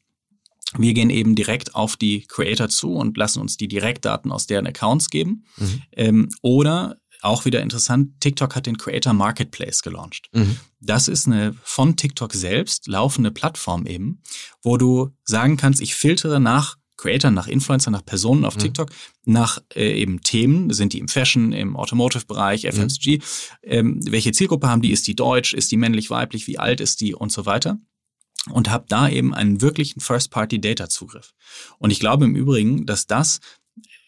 [0.78, 4.68] Wir gehen eben direkt auf die Creator zu und lassen uns die Direktdaten aus deren
[4.68, 5.46] Accounts geben.
[5.58, 5.82] Mhm.
[5.92, 10.30] Ähm, oder auch wieder interessant, TikTok hat den Creator Marketplace gelauncht.
[10.34, 10.58] Mhm.
[10.80, 14.22] Das ist eine von TikTok selbst laufende Plattform eben,
[14.62, 18.60] wo du sagen kannst, ich filtere nach Creator, nach Influencer, nach Personen auf Mhm.
[18.60, 18.90] TikTok,
[19.26, 23.20] nach äh, eben Themen, sind die im Fashion, im Automotive-Bereich, FMCG,
[23.64, 27.02] ähm, welche Zielgruppe haben die, ist die deutsch, ist die männlich, weiblich, wie alt ist
[27.02, 27.80] die und so weiter.
[28.50, 31.34] Und habe da eben einen wirklichen First-Party-Data-Zugriff.
[31.80, 33.40] Und ich glaube im Übrigen, dass das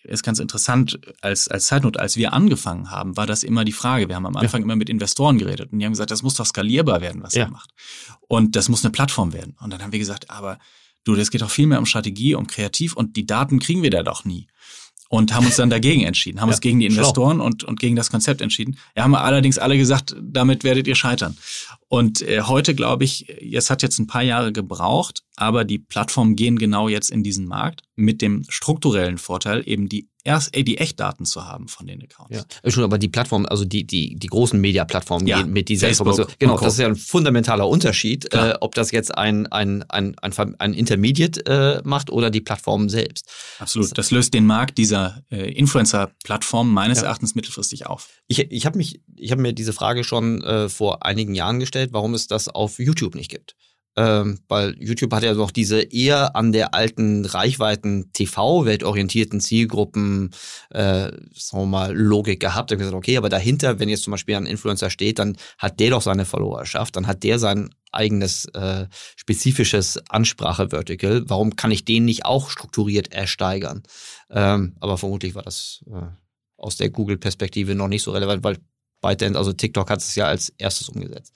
[0.07, 4.07] ist ganz interessant, als, als Zeitnot, als wir angefangen haben, war das immer die Frage.
[4.07, 6.45] Wir haben am Anfang immer mit Investoren geredet und die haben gesagt, das muss doch
[6.45, 7.45] skalierbar werden, was Ja.
[7.45, 7.71] ihr macht.
[8.27, 9.55] Und das muss eine Plattform werden.
[9.61, 10.59] Und dann haben wir gesagt, aber
[11.03, 13.89] du, das geht doch viel mehr um Strategie, um Kreativ und die Daten kriegen wir
[13.91, 14.47] da doch nie.
[15.09, 16.99] Und haben uns dann dagegen entschieden, haben Ja, uns gegen die schlau.
[17.01, 18.77] Investoren und, und gegen das Konzept entschieden.
[18.93, 21.37] Wir haben allerdings alle gesagt, damit werdet ihr scheitern.
[21.87, 26.35] Und äh, heute glaube ich, es hat jetzt ein paar Jahre gebraucht, aber die Plattformen
[26.35, 30.77] gehen genau jetzt in diesen Markt mit dem strukturellen Vorteil, eben die erst äh, die
[30.77, 32.35] Echtdaten zu haben von den Accounts.
[32.35, 35.69] Ja, Äh, schon, aber die Plattform, also die, die, die großen Media-Plattformen Ja, gehen mit
[35.69, 36.35] dieser Facebook Information.
[36.39, 40.55] Genau, das ist ja ein fundamentaler Unterschied, äh, ob das jetzt ein, ein, ein, ein,
[40.59, 43.29] ein Intermediate äh, macht oder die Plattform selbst.
[43.59, 43.97] Absolut.
[43.97, 47.05] Das löst den Markt dieser äh, Influencer-Plattformen meines Ja.
[47.05, 48.09] Erachtens mittelfristig auf.
[48.27, 48.77] Ich, ich habe
[49.31, 53.15] habe mir diese Frage schon äh, vor einigen Jahren gestellt, warum es das auf YouTube
[53.15, 53.55] nicht gibt.
[53.97, 60.29] Ähm, weil YouTube hat ja noch diese eher an der alten Reichweiten TV-weltorientierten Zielgruppen,
[60.69, 62.71] äh, sagen wir mal, Logik gehabt.
[62.71, 65.89] Ich gesagt, okay, aber dahinter, wenn jetzt zum Beispiel ein Influencer steht, dann hat der
[65.89, 71.23] doch seine Followerschaft, dann hat der sein eigenes äh, spezifisches Ansprache-Vertical.
[71.27, 73.81] Warum kann ich den nicht auch strukturiert ersteigern?
[74.29, 76.05] Ähm, aber vermutlich war das äh,
[76.57, 78.57] aus der Google-Perspektive noch nicht so relevant, weil
[79.01, 81.33] ByteDance, also TikTok hat es ja als erstes umgesetzt.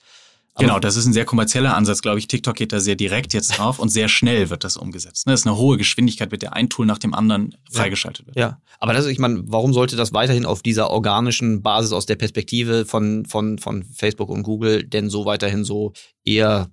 [0.54, 2.28] Aber- Genau, das ist ein sehr kommerzieller Ansatz, glaube ich.
[2.28, 5.26] TikTok geht da sehr direkt jetzt drauf und sehr schnell wird das umgesetzt.
[5.26, 5.32] Ne?
[5.32, 8.36] Das ist eine hohe Geschwindigkeit, mit der ein Tool nach dem anderen freigeschaltet wird.
[8.36, 12.16] Ja, aber das, ich meine, warum sollte das weiterhin auf dieser organischen Basis aus der
[12.16, 15.92] Perspektive von, von, von Facebook und Google denn so weiterhin so
[16.24, 16.68] eher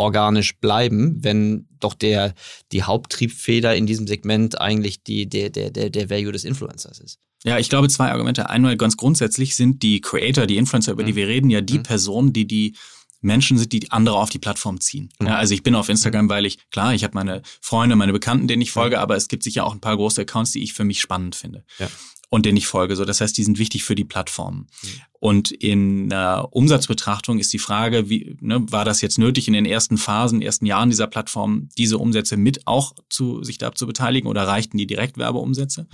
[0.00, 2.34] organisch bleiben, wenn doch der,
[2.72, 7.18] die Haupttriebfeder in diesem Segment eigentlich die, der, der, der, der Value des Influencers ist?
[7.44, 8.50] Ja, ich glaube, zwei Argumente.
[8.50, 11.16] Einmal ganz grundsätzlich sind die Creator, die Influencer, über die Mhm.
[11.16, 11.82] wir reden, ja die Mhm.
[11.84, 12.76] Personen, die die
[13.22, 15.10] Menschen sind, die andere auf die Plattform ziehen.
[15.20, 15.26] Mhm.
[15.28, 18.48] Ja, also ich bin auf Instagram, weil ich, klar, ich habe meine Freunde, meine Bekannten,
[18.48, 20.84] denen ich folge, aber es gibt sicher auch ein paar große Accounts, die ich für
[20.84, 21.64] mich spannend finde.
[21.78, 21.88] Ja.
[22.32, 22.94] Und denen ich folge.
[22.94, 24.68] So, das heißt, die sind wichtig für die Plattformen.
[24.82, 24.88] Mhm.
[25.18, 29.66] Und in einer Umsatzbetrachtung ist die Frage, wie, ne, war das jetzt nötig in den
[29.66, 34.28] ersten Phasen, ersten Jahren dieser Plattform, diese Umsätze mit auch zu, sich da zu beteiligen
[34.28, 35.88] oder reichten die Direktwerbeumsätze?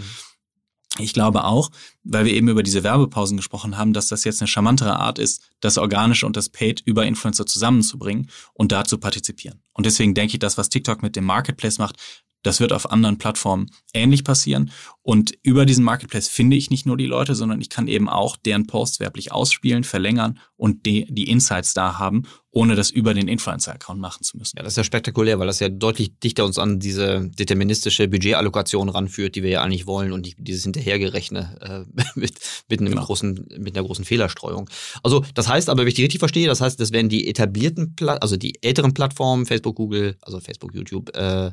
[0.98, 1.70] Ich glaube auch,
[2.04, 5.50] weil wir eben über diese Werbepausen gesprochen haben, dass das jetzt eine charmantere Art ist,
[5.60, 9.60] das Organische und das Paid über Influencer zusammenzubringen und da zu partizipieren.
[9.72, 11.96] Und deswegen denke ich, das, was TikTok mit dem Marketplace macht,
[12.46, 14.70] das wird auf anderen Plattformen ähnlich passieren.
[15.02, 18.36] Und über diesen Marketplace finde ich nicht nur die Leute, sondern ich kann eben auch
[18.36, 22.22] deren Posts werblich ausspielen, verlängern und die, die Insights da haben,
[22.56, 24.56] ohne das über den Influencer-Account machen zu müssen.
[24.56, 28.88] Ja, das ist ja spektakulär, weil das ja deutlich dichter uns an diese deterministische Budgetallokation
[28.88, 32.32] ranführt, die wir ja eigentlich wollen und nicht dieses Hinterhergerechne äh, mit,
[32.70, 33.04] mit, einem Genau.
[33.04, 34.70] großen, mit einer großen Fehlerstreuung.
[35.02, 37.94] Also das heißt aber, wenn ich die richtig verstehe, das heißt, das werden die etablierten,
[37.94, 41.50] Pla also die älteren Plattformen, Facebook, Google, also Facebook, YouTube, äh,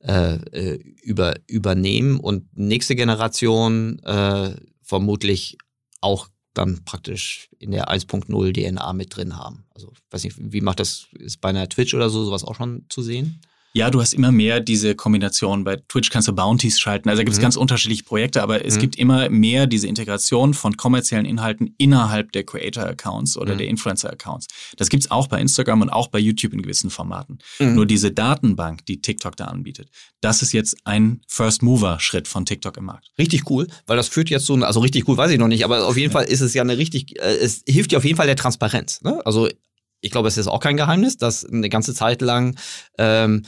[0.00, 5.56] äh, äh, über, übernehmen und nächste Generation äh, vermutlich
[6.02, 9.64] auch dann praktisch in der 1.0 DNA mit drin haben.
[9.74, 12.86] Also weiß nicht, wie macht das, ist bei einer Twitch oder so sowas auch schon
[12.88, 13.40] zu sehen?
[13.76, 15.64] Ja, du hast immer mehr diese Kombination.
[15.64, 17.08] Bei Twitch kannst du Bounties schalten.
[17.08, 17.42] Also da gibt es Mhm.
[17.42, 18.80] ganz unterschiedliche Projekte, aber es Mhm.
[18.80, 23.58] gibt immer mehr diese Integration von kommerziellen Inhalten innerhalb der Creator-Accounts oder Mhm.
[23.58, 24.46] der Influencer-Accounts.
[24.76, 27.38] Das gibt's auch bei Instagram und auch bei YouTube in gewissen Formaten.
[27.58, 27.74] Mhm.
[27.74, 29.88] Nur diese Datenbank, die TikTok da anbietet,
[30.20, 33.08] das ist jetzt ein First-Mover-Schritt von TikTok im Markt.
[33.18, 35.88] Richtig cool, weil das führt jetzt so, also richtig cool weiß ich noch nicht, aber
[35.88, 38.26] auf jeden Fall ist es ja eine richtig, äh, es hilft ja auf jeden Fall
[38.26, 39.02] der Transparenz.
[39.02, 39.20] Ne?
[39.26, 39.48] Also
[40.04, 42.56] ich glaube, es ist auch kein Geheimnis, dass eine ganze Zeit lang,
[42.98, 43.42] ähm,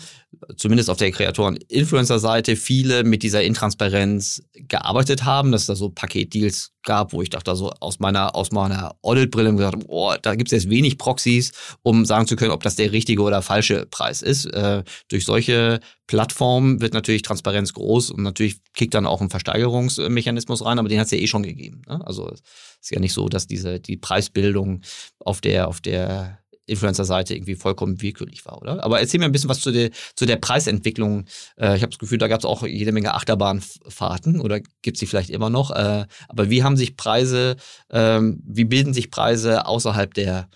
[0.56, 6.72] zumindest auf der Kreatoren-Influencer-Seite, viele mit dieser Intransparenz gearbeitet haben, dass es da so Paketdeals
[6.82, 10.50] gab, wo ich dachte, so aus meiner, aus meiner Audit-Brille gesagt habe, oh, da gibt
[10.50, 14.22] es jetzt wenig Proxys, um sagen zu können, ob das der richtige oder falsche Preis
[14.22, 14.46] ist.
[14.46, 20.64] Äh, durch solche Plattformen wird natürlich Transparenz groß und natürlich kickt dann auch ein Versteigerungsmechanismus
[20.64, 21.82] rein, aber den hat es ja eh schon gegeben.
[21.86, 22.00] Ne?
[22.06, 22.40] Also es
[22.80, 24.82] ist ja nicht so, dass diese die Preisbildung
[25.18, 28.82] auf der auf der Influencer-Seite irgendwie vollkommen willkürlich war, oder?
[28.84, 31.26] Aber erzähl mir ein bisschen was zu der, zu der Preisentwicklung.
[31.56, 35.00] Äh, ich habe das Gefühl, da gab es auch jede Menge Achterbahnfahrten oder gibt es
[35.00, 35.70] die vielleicht immer noch.
[35.70, 37.56] Äh, aber wie haben sich Preise,
[37.90, 40.48] ähm, wie bilden sich Preise außerhalb der,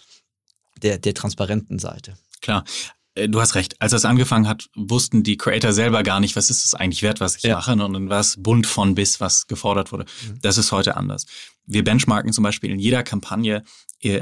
[0.83, 2.15] der, der transparenten Seite?
[2.41, 2.65] Klar.
[3.15, 3.81] Äh, du hast recht.
[3.81, 7.21] Als das angefangen hat, wussten die Creator selber gar nicht, was ist es eigentlich wert,
[7.21, 7.57] was ich ja.
[7.57, 7.73] mache.
[7.73, 10.05] Und dann war es bunt von bis, was gefordert wurde.
[10.05, 10.39] Mhm.
[10.43, 11.27] Das ist heute anders.
[11.67, 13.63] Wir benchmarken zum Beispiel in jeder Kampagne äh,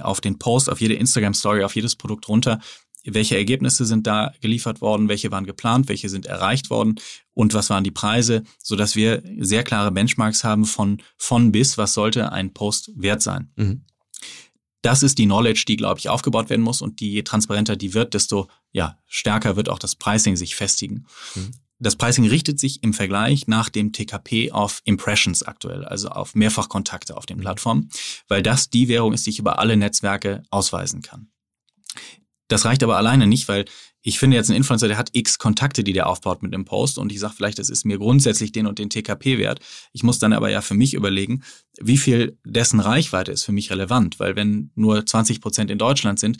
[0.02, 2.60] auf den Post, auf jede Instagram-Story, auf jedes Produkt runter,
[3.04, 6.96] welche Ergebnisse sind da geliefert worden, welche waren geplant, welche sind erreicht worden
[7.32, 11.78] und was waren die Preise, so dass wir sehr klare Benchmarks haben von von bis,
[11.78, 13.52] was sollte ein Post wert sein.
[13.56, 13.84] Mhm
[14.82, 16.82] das ist die Knowledge, die, glaube ich, aufgebaut werden muss.
[16.82, 21.06] Und die, je transparenter die wird, desto ja, stärker wird auch das Pricing sich festigen.
[21.34, 21.50] Mhm.
[21.80, 27.16] Das Pricing richtet sich im Vergleich nach dem TKP auf Impressions aktuell, also auf Mehrfachkontakte
[27.16, 27.42] auf den mhm.
[27.42, 27.90] Plattformen,
[28.26, 31.28] weil das die Währung ist, die ich über alle Netzwerke ausweisen kann.
[32.48, 33.66] Das reicht aber alleine nicht, weil
[34.00, 36.98] ich finde jetzt ein Influencer, der hat x Kontakte, die der aufbaut mit einem Post
[36.98, 39.60] und ich sage vielleicht, das ist mir grundsätzlich den und den TKP wert.
[39.92, 41.42] Ich muss dann aber ja für mich überlegen,
[41.78, 46.18] wie viel dessen Reichweite ist für mich relevant, weil wenn nur 20 Prozent in Deutschland
[46.18, 46.38] sind,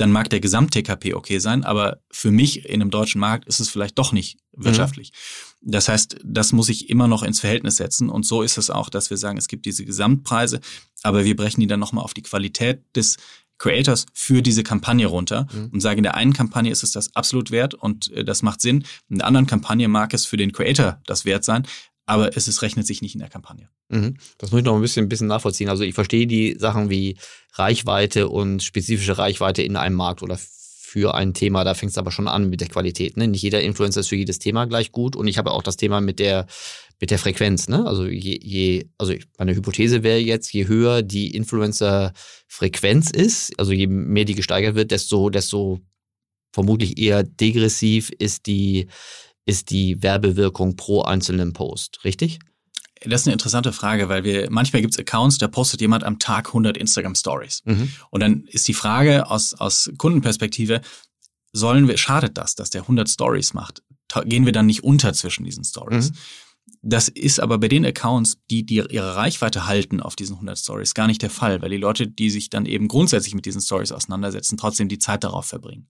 [0.00, 3.68] dann mag der Gesamt-TKP okay sein, aber für mich in einem deutschen Markt ist es
[3.68, 5.12] vielleicht doch nicht wirtschaftlich.
[5.60, 5.72] Mhm.
[5.72, 8.88] Das heißt, das muss ich immer noch ins Verhältnis setzen und so ist es auch,
[8.88, 10.60] dass wir sagen, es gibt diese Gesamtpreise,
[11.02, 13.18] aber wir brechen die dann nochmal auf die Qualität des
[13.58, 15.68] Creators für diese Kampagne runter mhm.
[15.72, 18.62] und sage, in der einen Kampagne ist es das absolut wert und äh, das macht
[18.62, 18.84] Sinn.
[19.10, 21.66] In der anderen Kampagne mag es für den Creator das wert sein,
[22.10, 23.68] aber es ist, rechnet sich nicht in der Kampagne.
[23.88, 24.16] Mhm.
[24.38, 25.68] Das muss ich noch ein bisschen, ein bisschen nachvollziehen.
[25.68, 27.16] Also ich verstehe die Sachen wie
[27.52, 32.10] Reichweite und spezifische Reichweite in einem Markt oder für ein Thema, da fängt es aber
[32.10, 33.16] schon an mit der Qualität.
[33.16, 33.28] Ne?
[33.28, 36.00] Nicht jeder Influencer ist für jedes Thema gleich gut und ich habe auch das Thema
[36.00, 36.46] mit der
[37.00, 37.86] mit der Frequenz, ne?
[37.86, 43.86] Also je, je also meine Hypothese wäre jetzt, je höher die Influencer-Frequenz ist, also je
[43.86, 45.80] mehr die gesteigert wird, desto, desto
[46.52, 48.88] vermutlich eher degressiv ist die,
[49.46, 52.38] ist die Werbewirkung pro einzelnen Post, richtig?
[53.02, 56.18] Das ist eine interessante Frage, weil wir manchmal gibt es Accounts, da postet jemand am
[56.18, 57.62] Tag 100 Instagram Stories.
[57.64, 57.90] Mhm.
[58.10, 60.82] Und dann ist die Frage aus, aus Kundenperspektive,
[61.52, 63.82] sollen wir, schadet das, dass der 100 Stories macht?
[64.24, 66.10] Gehen wir dann nicht unter zwischen diesen Stories?
[66.10, 66.16] Mhm.
[66.82, 70.94] Das ist aber bei den Accounts, die, die ihre Reichweite halten auf diesen 100 Stories,
[70.94, 73.92] gar nicht der Fall, weil die Leute, die sich dann eben grundsätzlich mit diesen Stories
[73.92, 75.88] auseinandersetzen, trotzdem die Zeit darauf verbringen.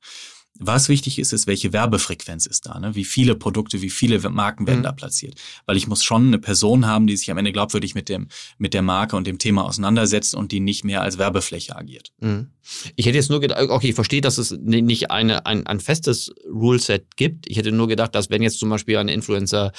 [0.63, 2.95] Was wichtig ist, ist, welche Werbefrequenz ist da, ne?
[2.95, 4.85] wie viele Produkte, wie viele Marken werden mhm.
[4.85, 5.35] da platziert.
[5.65, 8.75] Weil ich muss schon eine Person haben, die sich am Ende glaubwürdig mit, dem, mit
[8.75, 12.13] der Marke und dem Thema auseinandersetzt und die nicht mehr als Werbefläche agiert.
[12.21, 12.49] Mhm.
[12.95, 16.33] Ich hätte jetzt nur gedacht, okay, ich verstehe, dass es nicht eine, ein, ein festes
[16.47, 17.49] Ruleset gibt.
[17.49, 19.73] Ich hätte nur gedacht, dass wenn jetzt zum Beispiel ein Influencer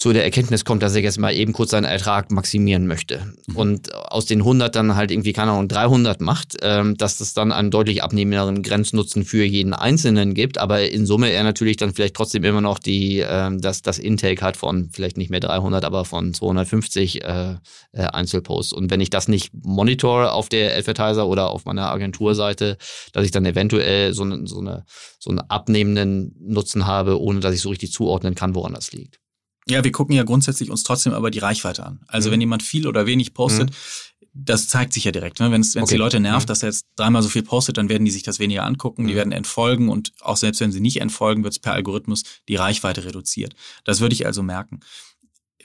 [0.00, 3.56] zu der Erkenntnis kommt, dass er jetzt mal eben kurz seinen Ertrag maximieren möchte mhm.
[3.56, 7.52] und aus den 100 dann halt irgendwie, keine Ahnung, 300 macht, ähm, dass das dann
[7.52, 12.16] einen deutlich abnehmenderen Grenznutzen für jeden Einzelnen gibt, aber in Summe er natürlich dann vielleicht
[12.16, 16.06] trotzdem immer noch die, ähm, das, das Intake hat von vielleicht nicht mehr 300, aber
[16.06, 17.56] von 250 äh,
[17.92, 18.72] äh, Einzelposts.
[18.72, 22.78] Und wenn ich das nicht monitor auf der Advertiser oder auf meiner Agenturseite,
[23.12, 24.86] dass ich dann eventuell so, eine, so, eine,
[25.18, 29.19] so einen abnehmenden Nutzen habe, ohne dass ich so richtig zuordnen kann, woran das liegt.
[29.70, 32.00] Ja, wir gucken ja grundsätzlich uns trotzdem aber die Reichweite an.
[32.06, 32.32] Also mhm.
[32.32, 33.74] wenn jemand viel oder wenig postet, mhm.
[34.34, 35.40] das zeigt sich ja direkt.
[35.40, 35.50] Ne?
[35.50, 35.86] Wenn es okay.
[35.86, 36.48] die Leute nervt, mhm.
[36.48, 39.12] dass er jetzt dreimal so viel postet, dann werden die sich das weniger angucken, die
[39.12, 39.18] mhm.
[39.18, 43.04] werden entfolgen und auch selbst wenn sie nicht entfolgen, wird es per Algorithmus die Reichweite
[43.04, 43.54] reduziert.
[43.84, 44.80] Das würde ich also merken.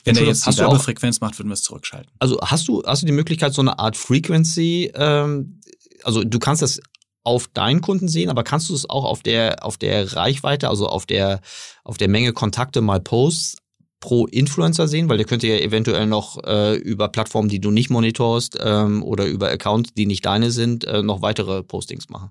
[0.03, 2.11] Wenn er jetzt die Werbefrequenz macht, würden wir es zurückschalten.
[2.19, 5.61] Also hast du, hast du die Möglichkeit, so eine Art Frequency, ähm,
[6.03, 6.79] also du kannst das
[7.25, 10.87] auf deinen Kunden sehen, aber kannst du es auch auf der, auf der Reichweite, also
[10.87, 11.41] auf der,
[11.83, 13.57] auf der Menge Kontakte mal Posts
[14.05, 17.89] pro Influencer sehen, weil der könnte ja eventuell noch äh, über Plattformen, die du nicht
[17.89, 22.29] monitorst ähm, oder über Accounts, die nicht deine sind, äh, noch weitere Postings machen.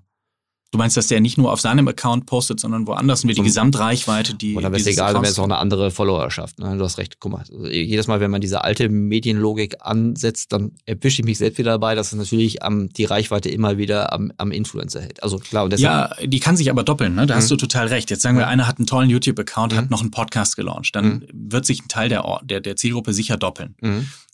[0.71, 3.43] Du meinst, dass der nicht nur auf seinem Account postet, sondern woanders und wir die
[3.43, 4.55] Gesamtreichweite, die.
[4.55, 6.59] Oder wäre es egal, wäre es auch eine andere Followerschaft.
[6.59, 6.75] Ne?
[6.77, 7.39] Du hast recht, guck mal.
[7.39, 11.71] Also jedes Mal, wenn man diese alte Medienlogik ansetzt, dann erwische ich mich selbst wieder
[11.71, 15.23] dabei, dass es natürlich am, die Reichweite immer wieder am, am Influencer hält.
[15.23, 17.25] Also klar, und deshalb, Ja, die kann sich aber doppeln, ne?
[17.25, 17.37] Da mhm.
[17.37, 18.09] hast du total recht.
[18.09, 19.77] Jetzt sagen wir, einer hat einen tollen YouTube-Account, mhm.
[19.77, 20.95] hat noch einen Podcast gelauncht.
[20.95, 21.51] Dann mhm.
[21.51, 23.75] wird sich ein Teil der, der, der Zielgruppe sicher doppeln.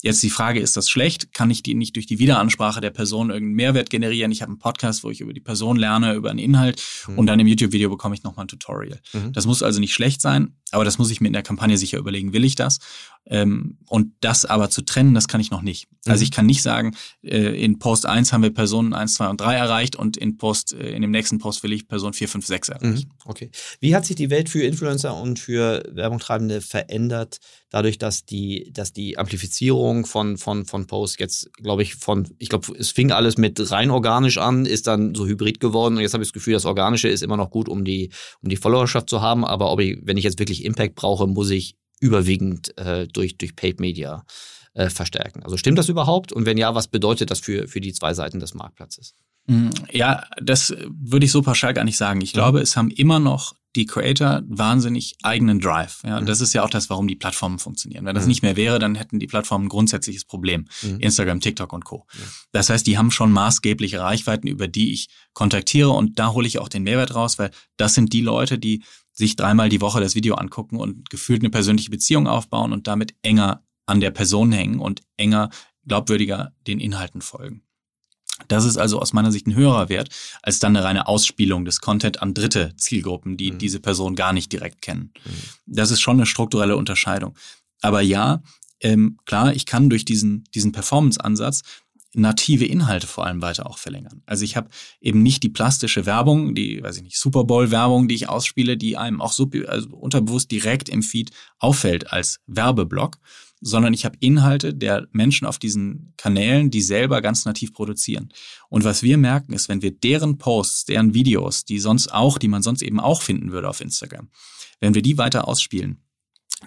[0.01, 1.33] Jetzt die Frage, ist das schlecht?
[1.33, 4.31] Kann ich die nicht durch die Wiederansprache der Person irgendeinen Mehrwert generieren?
[4.31, 7.19] Ich habe einen Podcast, wo ich über die Person lerne, über einen Inhalt mhm.
[7.19, 8.99] und dann im YouTube-Video bekomme ich nochmal ein Tutorial.
[9.13, 9.33] Mhm.
[9.33, 11.99] Das muss also nicht schlecht sein, aber das muss ich mir in der Kampagne sicher
[11.99, 12.79] überlegen, will ich das?
[13.27, 15.87] Ähm, und das aber zu trennen, das kann ich noch nicht.
[16.07, 16.23] Also mhm.
[16.23, 19.55] ich kann nicht sagen, äh, in Post 1 haben wir Personen 1, 2 und 3
[19.55, 22.69] erreicht und in Post, äh, in dem nächsten Post will ich Person 4, 5, 6
[22.69, 22.93] erreichen.
[22.93, 23.11] Mhm.
[23.25, 23.51] Okay.
[23.79, 27.39] Wie hat sich die Welt für Influencer und für Werbungtreibende verändert,
[27.71, 32.49] dadurch, dass die, dass die Amplifizierung von, von, von Posts jetzt, glaube ich, von, ich
[32.49, 36.13] glaube, es fing alles mit rein organisch an, ist dann so hybrid geworden und jetzt
[36.13, 38.12] habe ich das Gefühl, das Organische ist immer noch gut, um die,
[38.43, 41.49] um die Followerschaft zu haben, aber ob ich, wenn ich jetzt wirklich Impact brauche, muss
[41.49, 44.25] ich überwiegend äh, durch, durch Paid Media
[44.73, 45.43] äh, verstärken.
[45.43, 46.34] Also stimmt das überhaupt?
[46.34, 49.15] Und wenn ja, was bedeutet das für, für die zwei Seiten des Marktplatzes?
[49.47, 52.21] Mm, ja, das würde ich so pauschal gar nicht sagen.
[52.21, 56.01] Ich glaube, es haben immer noch die Creator wahnsinnig eigenen Drive.
[56.05, 56.27] Ja, und mhm.
[56.27, 58.05] das ist ja auch das, warum die Plattformen funktionieren.
[58.05, 58.29] Wenn das mhm.
[58.29, 60.67] nicht mehr wäre, dann hätten die Plattformen ein grundsätzliches Problem.
[60.81, 60.99] Mhm.
[60.99, 62.05] Instagram, TikTok und Co.
[62.51, 66.60] Das heißt, die haben schon maßgebliche Reichweiten, über die ich kontaktiere und da hole ich
[66.60, 70.15] auch den Mehrwert raus, weil das sind die Leute, die sich dreimal die Woche das
[70.15, 74.79] Video angucken und gefühlt eine persönliche Beziehung aufbauen und damit enger an der Person hängen
[74.79, 75.49] und enger,
[75.86, 77.63] glaubwürdiger den Inhalten folgen.
[78.47, 80.10] Das ist also aus meiner Sicht ein höherer Wert
[80.41, 83.58] als dann eine reine Ausspielung des Content an dritte Zielgruppen, die mhm.
[83.58, 85.12] diese Person gar nicht direkt kennen.
[85.25, 85.32] Mhm.
[85.65, 87.36] Das ist schon eine strukturelle Unterscheidung.
[87.82, 88.41] Aber ja,
[88.82, 91.62] ähm, klar, ich kann durch diesen, diesen Performance-Ansatz
[92.13, 94.21] native Inhalte vor allem weiter auch verlängern.
[94.25, 98.15] Also ich habe eben nicht die plastische Werbung, die, weiß ich nicht, Super Bowl-Werbung, die
[98.15, 103.17] ich ausspiele, die einem auch so also unterbewusst direkt im Feed auffällt als Werbeblock,
[103.62, 108.34] sondern ich habe Inhalte der Menschen auf diesen Kanälen, die selber ganz nativ produzieren.
[108.69, 112.47] Und was wir merken ist, wenn wir deren Posts, deren Videos, die sonst auch, die
[112.47, 114.30] man sonst eben auch finden würde auf Instagram,
[114.80, 116.02] wenn wir die weiter ausspielen,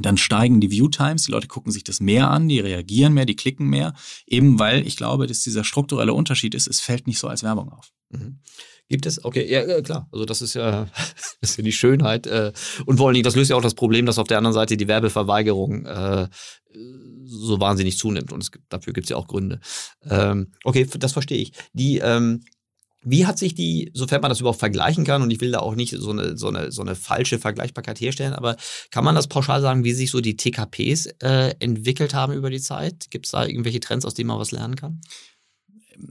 [0.01, 3.37] dann steigen die View-Times, die Leute gucken sich das mehr an, die reagieren mehr, die
[3.37, 3.95] klicken mehr,
[4.27, 7.71] eben weil ich glaube, dass dieser strukturelle Unterschied ist, es fällt nicht so als Werbung
[7.71, 7.93] auf.
[8.11, 8.41] Mhm.
[8.89, 9.25] Gibt es?
[9.25, 10.09] Okay, ja, klar.
[10.13, 10.87] Also das ist ja,
[11.41, 12.27] das ist ja die Schönheit.
[12.27, 12.53] Äh,
[12.87, 14.77] und vor allen Dingen, das löst ja auch das Problem, dass auf der anderen Seite
[14.77, 16.29] die Werbeverweigerung äh,
[17.25, 18.33] so wahnsinnig zunimmt.
[18.33, 19.61] Und gibt, dafür gibt es ja auch Gründe.
[20.09, 21.53] Ähm, okay, das verstehe ich.
[21.73, 22.43] Die, ähm,
[23.07, 25.75] wie hat sich die, sofern man das überhaupt vergleichen kann, und ich will da auch
[25.75, 28.57] nicht so eine, so eine, so eine falsche Vergleichbarkeit herstellen, aber
[28.91, 32.61] kann man das pauschal sagen, wie sich so die TKPs äh, entwickelt haben über die
[32.61, 33.11] Zeit?
[33.11, 35.01] Gibt es da irgendwelche Trends, aus denen man was lernen kann?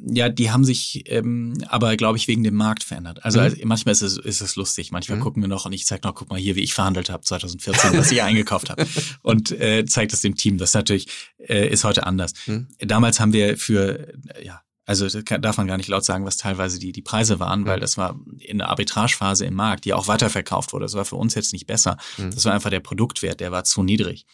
[0.06, 3.24] Ja, die haben sich ähm, aber, glaube ich, wegen dem Markt verändert.
[3.24, 3.46] Also, mhm.
[3.46, 4.92] also manchmal ist es, ist es lustig.
[4.92, 5.24] Manchmal mhm.
[5.24, 7.98] gucken wir noch und ich zeige noch, guck mal hier, wie ich verhandelt habe 2014,
[7.98, 8.86] was ich eingekauft habe.
[9.22, 10.58] Und äh, zeigt das dem Team.
[10.58, 12.34] Das natürlich äh, ist heute anders.
[12.46, 12.68] Mhm.
[12.80, 16.26] Damals haben wir für, äh, ja, also das kann, darf man gar nicht laut sagen,
[16.26, 17.82] was teilweise die, die Preise waren, weil mhm.
[17.82, 20.86] das war in der Arbitragephase im Markt, die auch weiterverkauft wurde.
[20.86, 21.98] Das war für uns jetzt nicht besser.
[22.18, 22.32] Mhm.
[22.32, 24.26] Das war einfach der Produktwert, der war zu niedrig.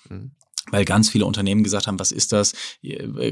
[0.72, 2.54] Weil ganz viele Unternehmen gesagt haben, was ist das?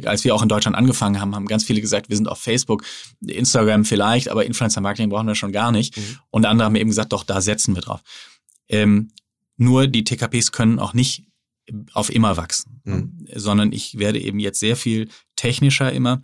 [0.06, 2.84] Als wir auch in Deutschland angefangen haben, haben ganz viele gesagt, wir sind auf Facebook,
[3.26, 5.98] Instagram vielleicht, aber Influencer Marketing brauchen wir schon gar nicht.
[5.98, 6.18] Mhm.
[6.32, 8.02] Und andere haben eben gesagt, doch, da setzen wir drauf.
[8.70, 9.12] Ähm,
[9.58, 11.26] nur die TKPs können auch nicht
[11.94, 13.28] auf immer wachsen, mhm.
[13.36, 16.24] sondern ich werde eben jetzt sehr viel technischer immer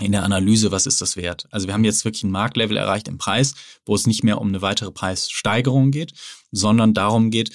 [0.00, 1.46] in der Analyse, was ist das wert?
[1.50, 3.54] Also wir haben jetzt wirklich ein Marktlevel erreicht im Preis,
[3.86, 6.14] wo es nicht mehr um eine weitere Preissteigerung geht,
[6.50, 7.52] sondern darum geht,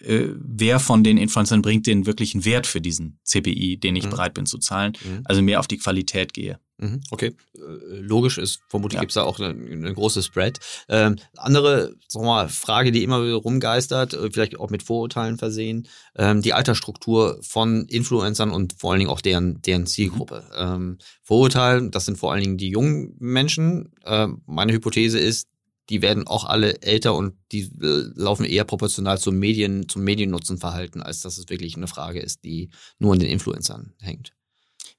[0.00, 4.10] äh, wer von den Influencern bringt den wirklichen Wert für diesen CPI, den ich mhm.
[4.10, 4.92] bereit bin zu zahlen.
[5.04, 5.22] Mhm.
[5.24, 6.58] Also mehr auf die Qualität gehe.
[6.80, 7.00] Mhm.
[7.10, 7.58] Okay, äh,
[7.96, 9.00] logisch ist, vermutlich ja.
[9.00, 10.60] gibt es da auch eine, eine große Spread.
[10.88, 15.88] Ähm, andere sag mal, Frage, die immer wieder rumgeistert, äh, vielleicht auch mit Vorurteilen versehen,
[16.16, 20.44] ähm, die Altersstruktur von Influencern und vor allen Dingen auch deren, deren Zielgruppe.
[20.50, 20.56] Mhm.
[20.56, 23.92] Ähm, Vorurteile, das sind vor allen Dingen die jungen Menschen.
[24.06, 25.48] Ähm, meine Hypothese ist,
[25.88, 31.02] die werden auch alle älter und die äh, laufen eher proportional zum Medien, zum Mediennutzenverhalten,
[31.02, 34.32] als dass es wirklich eine Frage ist, die nur an den Influencern hängt.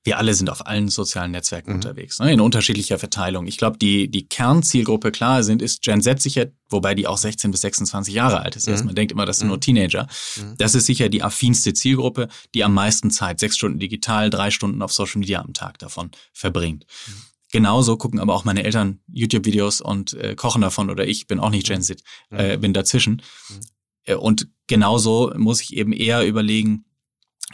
[0.03, 1.75] Wir alle sind auf allen sozialen Netzwerken mhm.
[1.75, 3.47] unterwegs, ne, in unterschiedlicher Verteilung.
[3.47, 7.51] Ich glaube, die, die Kernzielgruppe klar sind, ist Gen Z sicher, wobei die auch 16
[7.51, 8.67] bis 26 Jahre alt ist.
[8.67, 8.73] Mhm.
[8.73, 9.51] Also man denkt immer, das sind mhm.
[9.51, 10.07] nur Teenager.
[10.37, 10.55] Mhm.
[10.57, 14.81] Das ist sicher die affinste Zielgruppe, die am meisten Zeit, sechs Stunden digital, drei Stunden
[14.81, 16.85] auf Social Media am Tag davon verbringt.
[17.51, 21.49] Genauso gucken aber auch meine Eltern YouTube-Videos und äh, kochen davon oder ich bin auch
[21.49, 23.21] nicht Gen Z, äh, bin dazwischen.
[23.49, 24.19] Mhm.
[24.19, 26.85] und genauso muss ich eben eher überlegen,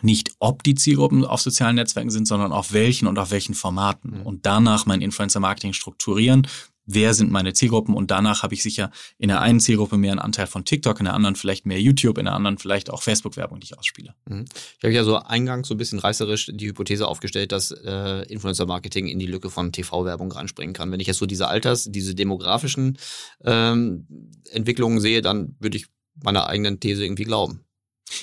[0.01, 4.19] nicht ob die Zielgruppen auf sozialen Netzwerken sind, sondern auf welchen und auf welchen Formaten.
[4.19, 4.25] Mhm.
[4.25, 6.47] Und danach mein Influencer-Marketing strukturieren,
[6.85, 10.19] wer sind meine Zielgruppen und danach habe ich sicher in der einen Zielgruppe mehr einen
[10.19, 13.59] Anteil von TikTok, in der anderen vielleicht mehr YouTube, in der anderen vielleicht auch Facebook-Werbung,
[13.59, 14.13] die ich ausspiele.
[14.27, 14.45] Mhm.
[14.77, 19.07] Ich habe ja so eingangs so ein bisschen reißerisch die Hypothese aufgestellt, dass äh, Influencer-Marketing
[19.07, 20.91] in die Lücke von TV-Werbung reinspringen kann.
[20.91, 22.97] Wenn ich jetzt so diese Alters-, diese demografischen
[23.43, 24.07] ähm,
[24.51, 25.87] Entwicklungen sehe, dann würde ich
[26.23, 27.65] meiner eigenen These irgendwie glauben.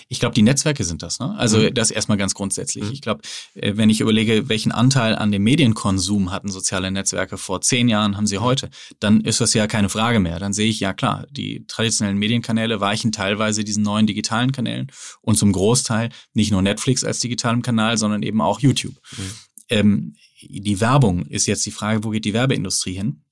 [0.09, 1.19] Ich glaube, die Netzwerke sind das.
[1.19, 1.35] Ne?
[1.37, 1.75] Also mhm.
[1.75, 2.85] das erstmal ganz grundsätzlich.
[2.85, 2.93] Mhm.
[2.93, 3.23] Ich glaube,
[3.55, 8.17] äh, wenn ich überlege, welchen Anteil an dem Medienkonsum hatten soziale Netzwerke vor zehn Jahren,
[8.17, 8.43] haben sie mhm.
[8.43, 10.39] heute, dann ist das ja keine Frage mehr.
[10.39, 15.37] Dann sehe ich ja klar, die traditionellen Medienkanäle weichen teilweise diesen neuen digitalen Kanälen und
[15.37, 18.95] zum Großteil nicht nur Netflix als digitalem Kanal, sondern eben auch YouTube.
[19.17, 19.31] Mhm.
[19.69, 23.23] Ähm, die Werbung ist jetzt die Frage, wo geht die Werbeindustrie hin?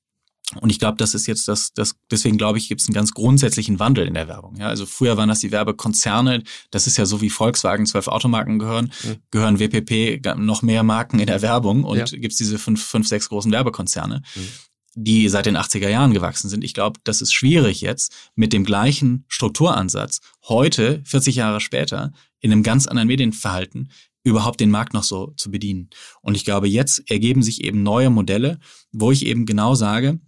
[0.61, 3.13] Und ich glaube, das ist jetzt das, das deswegen glaube ich, gibt es einen ganz
[3.13, 4.57] grundsätzlichen Wandel in der Werbung.
[4.57, 8.59] Ja, also früher waren das die Werbekonzerne, das ist ja so wie Volkswagen zwölf Automarken
[8.59, 9.17] gehören, mhm.
[9.31, 12.05] gehören WPP noch mehr Marken in der Werbung und ja.
[12.05, 14.49] gibt es diese fünf, fünf, sechs großen Werbekonzerne, mhm.
[14.95, 16.65] die seit den 80er Jahren gewachsen sind.
[16.65, 22.51] Ich glaube, das ist schwierig jetzt mit dem gleichen Strukturansatz heute, 40 Jahre später, in
[22.51, 23.91] einem ganz anderen Medienverhalten
[24.23, 25.91] überhaupt den Markt noch so zu bedienen.
[26.21, 28.59] Und ich glaube, jetzt ergeben sich eben neue Modelle,
[28.93, 30.21] wo ich eben genau sage,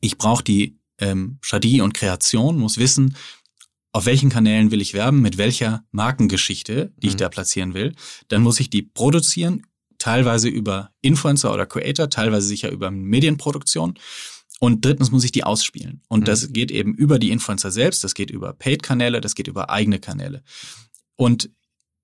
[0.00, 3.16] ich brauche die ähm, Strategie und Kreation, muss wissen,
[3.92, 7.10] auf welchen Kanälen will ich werben, mit welcher Markengeschichte, die mhm.
[7.10, 7.94] ich da platzieren will.
[8.28, 9.66] Dann muss ich die produzieren,
[9.98, 13.98] teilweise über Influencer oder Creator, teilweise sicher über Medienproduktion.
[14.60, 16.02] Und drittens muss ich die ausspielen.
[16.08, 16.24] Und mhm.
[16.24, 19.98] das geht eben über die Influencer selbst, das geht über Paid-Kanäle, das geht über eigene
[19.98, 20.42] Kanäle.
[21.16, 21.50] Und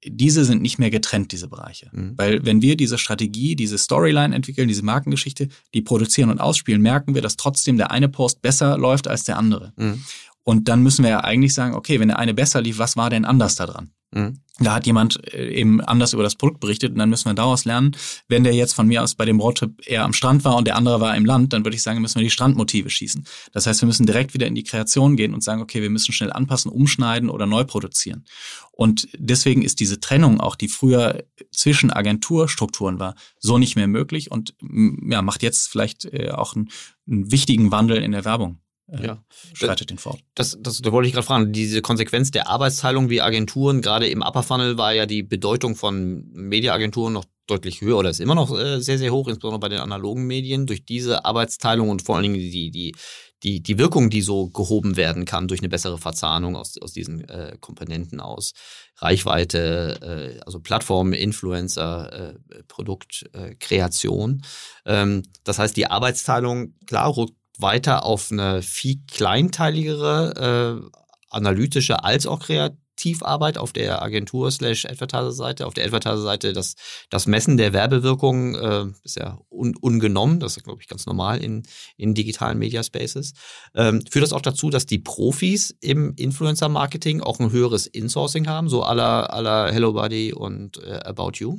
[0.06, 1.88] diese sind nicht mehr getrennt, diese Bereiche.
[1.92, 2.14] Mhm.
[2.16, 7.14] Weil wenn wir diese Strategie, diese Storyline entwickeln, diese Markengeschichte, die produzieren und ausspielen, merken
[7.14, 9.72] wir, dass trotzdem der eine Post besser läuft als der andere.
[9.76, 10.02] Mhm.
[10.42, 13.10] Und dann müssen wir ja eigentlich sagen, okay, wenn der eine besser lief, was war
[13.10, 13.90] denn anders daran?
[14.12, 14.40] Mhm.
[14.60, 17.64] Da hat jemand äh, eben anders über das Produkt berichtet und dann müssen wir daraus
[17.64, 17.96] lernen.
[18.28, 20.76] Wenn der jetzt von mir aus bei dem Roadtrip eher am Strand war und der
[20.76, 23.26] andere war im Land, dann würde ich sagen, müssen wir die Strandmotive schießen.
[23.52, 26.12] Das heißt, wir müssen direkt wieder in die Kreation gehen und sagen, okay, wir müssen
[26.12, 28.24] schnell anpassen, umschneiden oder neu produzieren.
[28.70, 34.30] Und deswegen ist diese Trennung auch, die früher zwischen Agenturstrukturen war, so nicht mehr möglich
[34.30, 36.70] und ja, macht jetzt vielleicht äh, auch einen,
[37.08, 39.24] einen wichtigen Wandel in der Werbung ja.
[39.54, 40.20] schreitet den fort.
[40.34, 44.22] Das, das, da wollte ich gerade fragen, diese Konsequenz der Arbeitsteilung wie Agenturen, gerade im
[44.22, 48.56] Upper Funnel war ja die Bedeutung von Mediaagenturen noch deutlich höher oder ist immer noch
[48.58, 50.66] äh, sehr, sehr hoch, insbesondere bei den analogen Medien.
[50.66, 52.94] Durch diese Arbeitsteilung und vor allen Dingen die, die,
[53.42, 57.28] die, die Wirkung, die so gehoben werden kann durch eine bessere Verzahnung aus, aus diesen
[57.28, 58.52] äh, Komponenten aus
[58.96, 64.42] Reichweite, äh, also Plattformen, Influencer, äh, Produktkreation.
[64.86, 70.98] Ähm, das heißt, die Arbeitsteilung, klar, rückt weiter auf eine viel kleinteiligere äh,
[71.30, 75.66] analytische als auch Kreativarbeit auf der Agentur slash Advertiser-Seite.
[75.66, 76.74] Auf der Advertiser-Seite das,
[77.10, 80.40] das Messen der Werbewirkung äh, ist ja un, ungenommen.
[80.40, 81.64] Das ist, glaube ich, ganz normal in,
[81.96, 83.32] in digitalen Mediaspaces.
[83.74, 88.68] Ähm, führt das auch dazu, dass die Profis im Influencer-Marketing auch ein höheres Insourcing haben,
[88.68, 91.58] so aller aller Hello Buddy und äh, About You?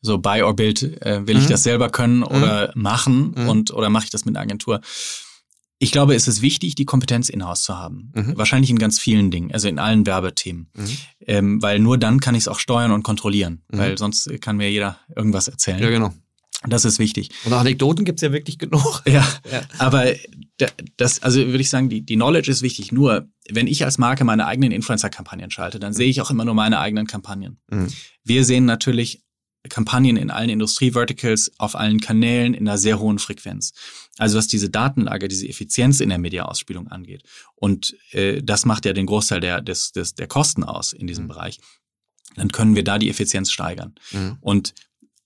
[0.00, 1.42] So Buy or Build, äh, will mhm.
[1.42, 2.24] ich das selber können mhm.
[2.24, 3.48] oder machen mhm.
[3.48, 4.80] und oder mache ich das mit einer Agentur?
[5.78, 8.12] Ich glaube, es ist wichtig, die Kompetenz in-house zu haben.
[8.14, 8.38] Mhm.
[8.38, 10.70] Wahrscheinlich in ganz vielen Dingen, also in allen Werbethemen.
[10.74, 10.98] Mhm.
[11.26, 13.62] Ähm, weil nur dann kann ich es auch steuern und kontrollieren.
[13.72, 13.78] Mhm.
[13.78, 15.80] Weil sonst kann mir jeder irgendwas erzählen.
[15.80, 16.12] Ja, genau.
[16.68, 17.30] Das ist wichtig.
[17.44, 19.02] Und Anekdoten gibt's ja wirklich genug.
[19.06, 19.62] Ja, ja.
[19.78, 20.12] aber
[20.96, 22.92] das, also würde ich sagen, die, die Knowledge ist wichtig.
[22.92, 25.96] Nur, wenn ich als Marke meine eigenen Influencer-Kampagnen schalte, dann mhm.
[25.96, 27.58] sehe ich auch immer nur meine eigenen Kampagnen.
[27.68, 27.88] Mhm.
[28.22, 29.24] Wir sehen natürlich
[29.68, 33.72] Kampagnen in allen Industrie-Verticals, auf allen Kanälen in einer sehr hohen Frequenz.
[34.18, 37.22] Also was diese Datenlage, diese Effizienz in der Mediaausspielung angeht.
[37.54, 41.24] Und äh, das macht ja den Großteil der, des, des, der Kosten aus in diesem
[41.24, 41.28] mhm.
[41.28, 41.60] Bereich.
[42.34, 43.94] Dann können wir da die Effizienz steigern.
[44.10, 44.38] Mhm.
[44.40, 44.74] Und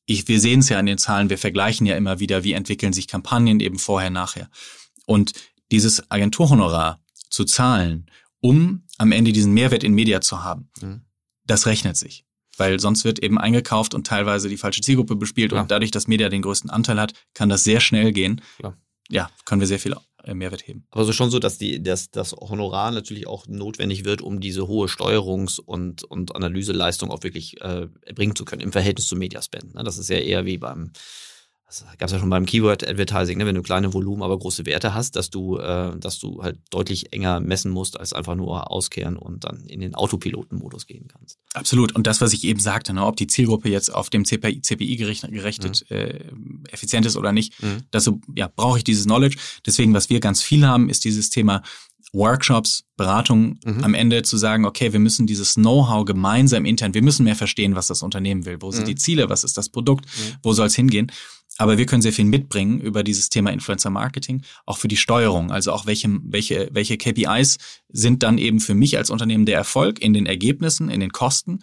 [0.05, 2.93] ich, wir sehen es ja an den Zahlen, wir vergleichen ja immer wieder, wie entwickeln
[2.93, 4.51] sich Kampagnen eben vorher, nachher.
[5.07, 5.33] Und
[5.73, 8.11] dieses Agenturhonorar zu zahlen,
[8.41, 11.01] um am Ende diesen Mehrwert in Media zu haben, mhm.
[11.45, 12.27] das rechnet sich
[12.59, 15.63] weil sonst wird eben eingekauft und teilweise die falsche Zielgruppe bespielt Klar.
[15.63, 18.41] und dadurch, dass Media den größten Anteil hat, kann das sehr schnell gehen.
[18.59, 18.77] Klar.
[19.09, 19.95] Ja, können wir sehr viel
[20.25, 20.85] äh, Mehrwert heben.
[20.91, 24.67] Aber so schon so, dass die, dass das Honorar natürlich auch notwendig wird, um diese
[24.67, 29.75] hohe Steuerungs- und, und Analyseleistung auch wirklich äh, erbringen zu können im Verhältnis zu Mediaspend.
[29.75, 29.85] Ne?
[29.85, 30.93] Das ist ja eher wie beim
[31.67, 34.95] das gab es ja schon beim Keyword-Advertising, ne, wenn du kleine Volumen, aber große Werte
[34.95, 39.17] hast, dass du, äh, dass du halt deutlich enger messen musst, als einfach nur auskehren
[39.17, 41.39] und dann in den Autopiloten-Modus gehen kannst.
[41.55, 41.93] Absolut.
[41.97, 44.97] Und das, was ich eben sagte, ne, ob die Zielgruppe jetzt auf dem CPI, CPI
[44.97, 45.97] gerechnet, gerechnet mhm.
[45.97, 46.21] äh,
[46.71, 47.83] effizient ist oder nicht, mhm.
[47.91, 49.37] dazu ja, brauche ich dieses Knowledge.
[49.67, 51.63] Deswegen, was wir ganz viel haben, ist dieses Thema
[52.13, 53.85] Workshops, Beratungen mhm.
[53.85, 57.75] am Ende zu sagen, okay, wir müssen dieses Know-how gemeinsam intern, wir müssen mehr verstehen,
[57.75, 58.59] was das Unternehmen will.
[58.61, 58.91] Wo sind mhm.
[58.91, 59.29] die Ziele?
[59.29, 60.07] Was ist das Produkt?
[60.07, 60.35] Mhm.
[60.43, 61.11] Wo soll es hingehen?
[61.59, 65.51] Aber wir können sehr viel mitbringen über dieses Thema Influencer Marketing, auch für die Steuerung.
[65.51, 70.01] Also auch welche, welche, welche KPIs sind dann eben für mich als Unternehmen der Erfolg
[70.01, 71.61] in den Ergebnissen, in den Kosten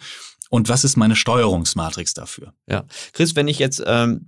[0.50, 2.54] und was ist meine Steuerungsmatrix dafür?
[2.68, 2.84] Ja.
[3.12, 4.26] Chris, wenn ich jetzt ähm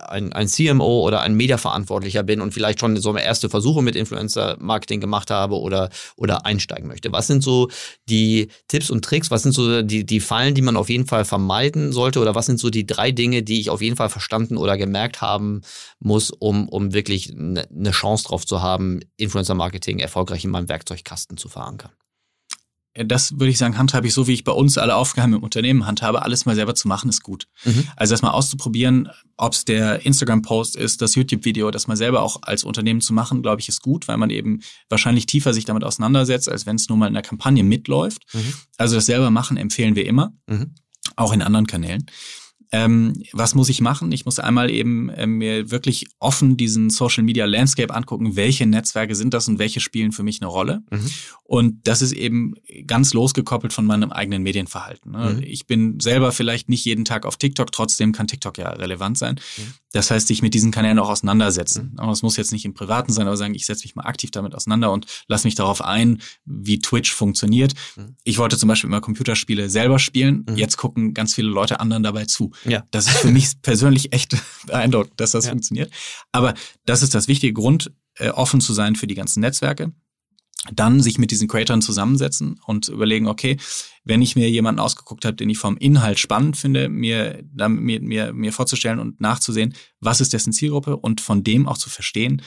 [0.00, 5.00] ein, ein CMO oder ein Mediaverantwortlicher bin und vielleicht schon so erste Versuche mit Influencer-Marketing
[5.00, 7.12] gemacht habe oder, oder einsteigen möchte?
[7.12, 7.68] Was sind so
[8.08, 9.30] die Tipps und Tricks?
[9.30, 12.20] Was sind so die, die Fallen, die man auf jeden Fall vermeiden sollte?
[12.20, 15.20] Oder was sind so die drei Dinge, die ich auf jeden Fall verstanden oder gemerkt
[15.20, 15.62] haben
[15.98, 21.36] muss, um, um wirklich eine ne Chance drauf zu haben, Influencer-Marketing erfolgreich in meinem Werkzeugkasten
[21.36, 21.90] zu verankern?
[23.04, 25.86] Das würde ich sagen, handhabe ich so, wie ich bei uns alle Aufgaben im Unternehmen
[25.86, 26.22] handhabe.
[26.22, 27.46] Alles mal selber zu machen, ist gut.
[27.64, 27.86] Mhm.
[27.96, 32.38] Also das mal auszuprobieren, ob es der Instagram-Post ist, das YouTube-Video, das mal selber auch
[32.42, 35.84] als Unternehmen zu machen, glaube ich, ist gut, weil man eben wahrscheinlich tiefer sich damit
[35.84, 38.22] auseinandersetzt, als wenn es nur mal in der Kampagne mitläuft.
[38.32, 38.54] Mhm.
[38.78, 40.74] Also das selber machen empfehlen wir immer, mhm.
[41.16, 42.06] auch in anderen Kanälen.
[42.72, 44.10] Ähm, was muss ich machen?
[44.12, 49.14] Ich muss einmal eben äh, mir wirklich offen diesen Social Media Landscape angucken, welche Netzwerke
[49.14, 50.82] sind das und welche spielen für mich eine Rolle.
[50.90, 51.10] Mhm.
[51.44, 52.54] Und das ist eben
[52.86, 55.12] ganz losgekoppelt von meinem eigenen Medienverhalten.
[55.12, 55.34] Ne?
[55.36, 55.42] Mhm.
[55.42, 59.36] Ich bin selber vielleicht nicht jeden Tag auf TikTok, trotzdem kann TikTok ja relevant sein.
[59.56, 59.72] Mhm.
[59.96, 61.92] Das heißt, sich mit diesen Kanälen auch auseinandersetzen.
[61.92, 62.08] Mhm.
[62.08, 64.54] Das muss jetzt nicht im Privaten sein, aber sagen, ich setze mich mal aktiv damit
[64.54, 67.72] auseinander und lasse mich darauf ein, wie Twitch funktioniert.
[67.96, 68.16] Mhm.
[68.22, 70.44] Ich wollte zum Beispiel immer Computerspiele selber spielen.
[70.48, 70.56] Mhm.
[70.56, 72.52] Jetzt gucken ganz viele Leute anderen dabei zu.
[72.64, 72.84] Ja.
[72.90, 74.36] Das ist für mich persönlich echt
[74.66, 75.52] beeindruckend, dass das ja.
[75.52, 75.90] funktioniert.
[76.30, 76.52] Aber
[76.84, 79.92] das ist das wichtige Grund, äh, offen zu sein für die ganzen Netzwerke
[80.72, 83.56] dann sich mit diesen Creatoren zusammensetzen und überlegen, okay,
[84.04, 88.32] wenn ich mir jemanden ausgeguckt habe, den ich vom Inhalt spannend finde, mir, mir, mir,
[88.32, 92.42] mir vorzustellen und nachzusehen, was ist dessen Zielgruppe und von dem auch zu verstehen,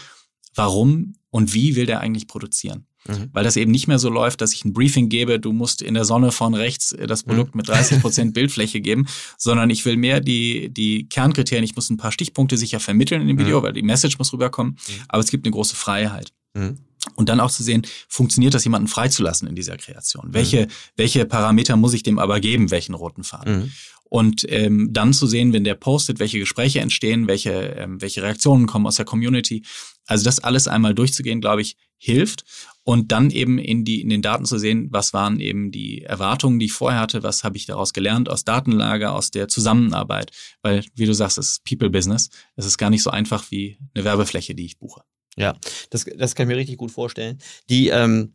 [0.55, 2.85] warum und wie will der eigentlich produzieren.
[3.07, 3.29] Mhm.
[3.31, 5.93] Weil das eben nicht mehr so läuft, dass ich ein Briefing gebe, du musst in
[5.93, 7.59] der Sonne von rechts das Produkt mhm.
[7.59, 9.07] mit 30 Prozent Bildfläche geben,
[9.37, 13.27] sondern ich will mehr die, die Kernkriterien, ich muss ein paar Stichpunkte sicher vermitteln in
[13.27, 13.63] dem Video, mhm.
[13.63, 14.93] weil die Message muss rüberkommen, mhm.
[15.07, 16.33] aber es gibt eine große Freiheit.
[16.53, 16.77] Mhm.
[17.15, 20.29] Und dann auch zu sehen, funktioniert das jemanden freizulassen in dieser Kreation?
[20.33, 20.71] Welche, mhm.
[20.95, 23.57] welche Parameter muss ich dem aber geben, welchen roten Faden?
[23.57, 23.71] Mhm.
[24.09, 28.65] Und ähm, dann zu sehen, wenn der postet, welche Gespräche entstehen, welche, ähm, welche Reaktionen
[28.65, 29.63] kommen aus der Community.
[30.07, 32.43] Also das alles einmal durchzugehen, glaube ich, hilft.
[32.83, 36.57] Und dann eben in, die, in den Daten zu sehen, was waren eben die Erwartungen,
[36.57, 40.31] die ich vorher hatte, was habe ich daraus gelernt aus Datenlage, aus der Zusammenarbeit.
[40.63, 42.31] Weil, wie du sagst, es ist People-Business.
[42.55, 45.03] Es ist gar nicht so einfach wie eine Werbefläche, die ich buche.
[45.35, 45.55] Ja,
[45.89, 47.39] das, das kann ich mir richtig gut vorstellen.
[47.69, 48.33] Die, ähm,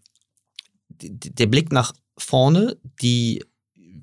[0.88, 3.44] die, der Blick nach vorne, die,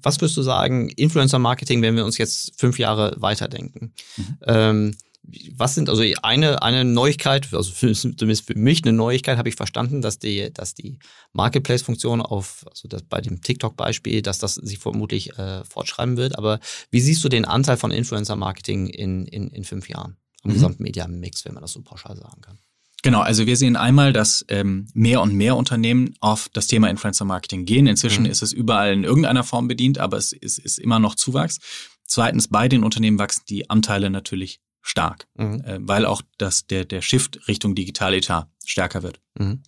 [0.01, 3.93] was würdest du sagen, Influencer-Marketing, wenn wir uns jetzt fünf Jahre weiterdenken?
[4.17, 4.37] Mhm.
[4.45, 4.95] Ähm,
[5.55, 9.55] was sind also eine eine Neuigkeit, also für, zumindest für mich eine Neuigkeit, habe ich
[9.55, 10.97] verstanden, dass die dass die
[11.33, 16.37] Marketplace-Funktion auf also das bei dem TikTok-Beispiel, dass das sich vermutlich äh, fortschreiben wird.
[16.37, 20.55] Aber wie siehst du den Anteil von Influencer-Marketing in, in in fünf Jahren am mhm.
[20.55, 22.57] gesamten Media-Mix, wenn man das so pauschal sagen kann?
[23.03, 27.25] Genau, also wir sehen einmal, dass ähm, mehr und mehr Unternehmen auf das Thema Influencer
[27.25, 27.87] Marketing gehen.
[27.87, 28.29] Inzwischen mhm.
[28.29, 31.59] ist es überall in irgendeiner Form bedient, aber es ist, ist immer noch Zuwachs.
[32.05, 35.61] Zweitens, bei den Unternehmen wachsen die Anteile natürlich stark, mhm.
[35.61, 39.19] äh, weil auch das, der, der Shift Richtung Digitaletat stärker wird.
[39.37, 39.63] Mhm.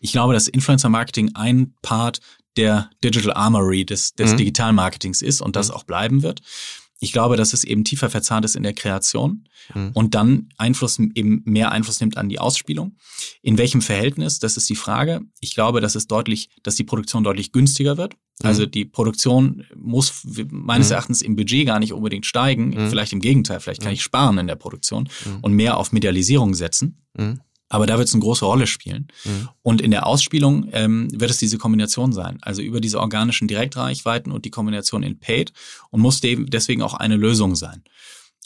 [0.00, 2.20] Ich glaube, dass Influencer Marketing ein Part
[2.56, 4.36] der Digital Armory des, des mhm.
[4.38, 5.74] Digital Marketings ist und das mhm.
[5.74, 6.42] auch bleiben wird.
[7.00, 9.90] Ich glaube, dass es eben tiefer verzahnt ist in der Kreation mhm.
[9.94, 12.96] und dann Einfluss, eben mehr Einfluss nimmt an die Ausspielung.
[13.40, 14.40] In welchem Verhältnis?
[14.40, 15.20] Das ist die Frage.
[15.40, 18.14] Ich glaube, dass es deutlich, dass die Produktion deutlich günstiger wird.
[18.14, 18.46] Mhm.
[18.46, 20.94] Also die Produktion muss meines mhm.
[20.94, 22.70] Erachtens im Budget gar nicht unbedingt steigen.
[22.70, 22.88] Mhm.
[22.88, 23.60] Vielleicht im Gegenteil.
[23.60, 23.94] Vielleicht kann mhm.
[23.94, 25.38] ich sparen in der Produktion mhm.
[25.42, 26.98] und mehr auf Medialisierung setzen.
[27.68, 29.08] Aber da wird es eine große Rolle spielen.
[29.24, 29.48] Mhm.
[29.62, 32.38] Und in der Ausspielung ähm, wird es diese Kombination sein.
[32.40, 35.52] Also über diese organischen Direktreichweiten und die Kombination in Paid
[35.90, 37.82] und muss deswegen auch eine Lösung sein.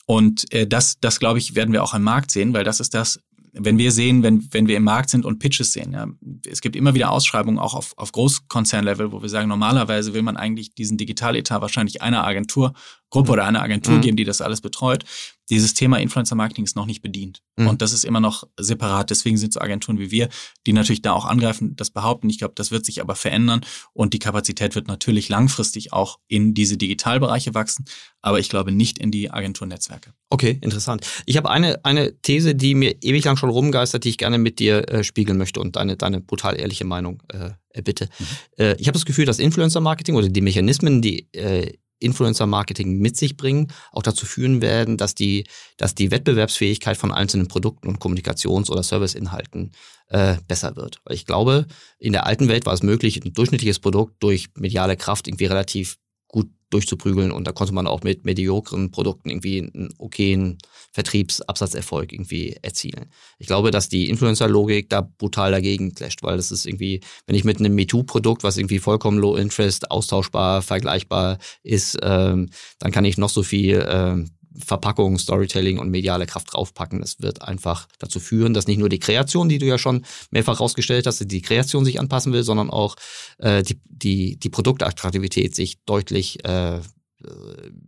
[0.07, 2.95] Und äh, das, das glaube ich, werden wir auch am Markt sehen, weil das ist
[2.95, 3.21] das,
[3.53, 6.09] wenn wir sehen, wenn, wenn wir im Markt sind und Pitches sehen, ja,
[6.49, 10.39] es gibt immer wieder Ausschreibungen auch auf, auf Großkonzernlevel, wo wir sagen, normalerweise will man
[10.39, 13.31] eigentlich diesen Digitaletat wahrscheinlich einer Agenturgruppe mhm.
[13.31, 14.01] oder einer Agentur mhm.
[14.01, 15.05] geben, die das alles betreut
[15.53, 17.43] dieses Thema Influencer Marketing ist noch nicht bedient.
[17.57, 17.67] Mhm.
[17.69, 19.11] Und das ist immer noch separat.
[19.11, 20.31] Deswegen sind so Agenturen wie wir,
[20.67, 22.31] die natürlich da auch angreifen, das behaupten.
[22.31, 23.61] Ich glaube, das wird sich aber verändern
[23.93, 27.85] und die Kapazität wird natürlich langfristig auch in diese Digitalbereiche wachsen,
[28.23, 30.15] aber ich glaube nicht in die Agenturnetzwerke.
[30.31, 31.07] Okay, interessant.
[31.27, 34.59] Ich habe eine, eine These, die mir ewig lang schon rumgeistert, die ich gerne mit
[34.59, 37.51] dir äh, spiegeln möchte und deine, deine brutal ehrliche Meinung äh,
[37.83, 38.09] bitte.
[38.19, 38.27] Mhm.
[38.57, 43.17] Äh, ich habe das Gefühl, dass Influencer Marketing oder die Mechanismen, die äh, Influencer-Marketing mit
[43.17, 45.45] sich bringen, auch dazu führen werden, dass die,
[45.77, 49.73] dass die Wettbewerbsfähigkeit von einzelnen Produkten und Kommunikations- oder Serviceinhalten
[50.09, 51.01] äh, besser wird.
[51.05, 51.67] Weil ich glaube,
[51.99, 55.99] in der alten Welt war es möglich, ein durchschnittliches Produkt durch mediale Kraft irgendwie relativ
[56.73, 60.59] durchzuprügeln und da konnte man auch mit mediokren Produkten irgendwie einen okayen
[60.93, 63.11] Vertriebsabsatzerfolg irgendwie erzielen.
[63.39, 67.45] Ich glaube, dass die Influencer-Logik da brutal dagegen clasht, weil das ist irgendwie, wenn ich
[67.45, 73.19] mit einem MeToo-Produkt, was irgendwie vollkommen low interest, austauschbar, vergleichbar ist, ähm, dann kann ich
[73.19, 77.01] noch so viel ähm, Verpackung, Storytelling und mediale Kraft draufpacken.
[77.01, 80.61] Das wird einfach dazu führen, dass nicht nur die Kreation, die du ja schon mehrfach
[80.61, 82.97] rausgestellt hast, die Kreation sich anpassen will, sondern auch
[83.39, 86.81] äh, die, die, die Produktattraktivität sich deutlich äh,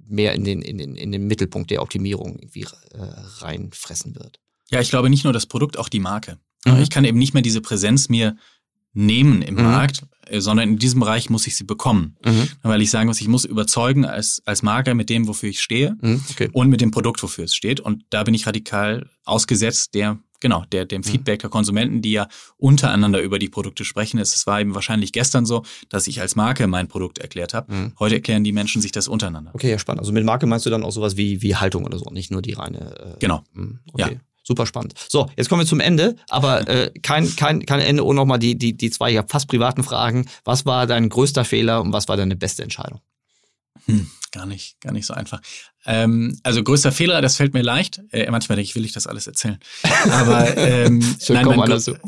[0.06, 2.98] mehr in den, in, den, in den Mittelpunkt der Optimierung irgendwie äh,
[3.38, 4.40] reinfressen wird.
[4.70, 6.38] Ja, ich glaube nicht nur das Produkt, auch die Marke.
[6.64, 6.78] Mhm.
[6.78, 8.36] Ich kann eben nicht mehr diese Präsenz mir
[8.94, 9.62] nehmen im mhm.
[9.62, 12.16] Markt, äh, sondern in diesem Bereich muss ich sie bekommen.
[12.24, 12.48] Mhm.
[12.62, 15.96] Weil ich sagen muss, ich muss überzeugen als, als Marke mit dem, wofür ich stehe
[16.00, 16.22] mhm.
[16.30, 16.48] okay.
[16.52, 17.80] und mit dem Produkt, wofür es steht.
[17.80, 21.04] Und da bin ich radikal ausgesetzt der, genau, der, dem mhm.
[21.04, 24.18] Feedback der Konsumenten, die ja untereinander über die Produkte sprechen.
[24.18, 27.72] Es war eben wahrscheinlich gestern so, dass ich als Marke mein Produkt erklärt habe.
[27.72, 27.92] Mhm.
[27.98, 29.50] Heute erklären die Menschen sich das untereinander.
[29.54, 30.00] Okay, ja, spannend.
[30.00, 32.42] Also mit Marke meinst du dann auch sowas wie, wie Haltung oder so, nicht nur
[32.42, 33.16] die reine.
[33.16, 33.42] Äh, genau.
[33.92, 34.12] Okay.
[34.12, 34.20] Ja.
[34.46, 34.94] Super spannend.
[35.08, 38.56] So, jetzt kommen wir zum Ende, aber äh, kein, kein, kein Ende ohne nochmal die,
[38.56, 40.26] die, die zwei ja fast privaten Fragen.
[40.44, 43.00] Was war dein größter Fehler und was war deine beste Entscheidung?
[43.86, 45.40] Hm, gar nicht, gar nicht so einfach.
[45.86, 48.00] Ähm, also größter Fehler, das fällt mir leicht.
[48.10, 49.58] Äh, manchmal denke ich, will ich das alles erzählen.
[50.10, 51.78] Aber ähm, nein, mein, grö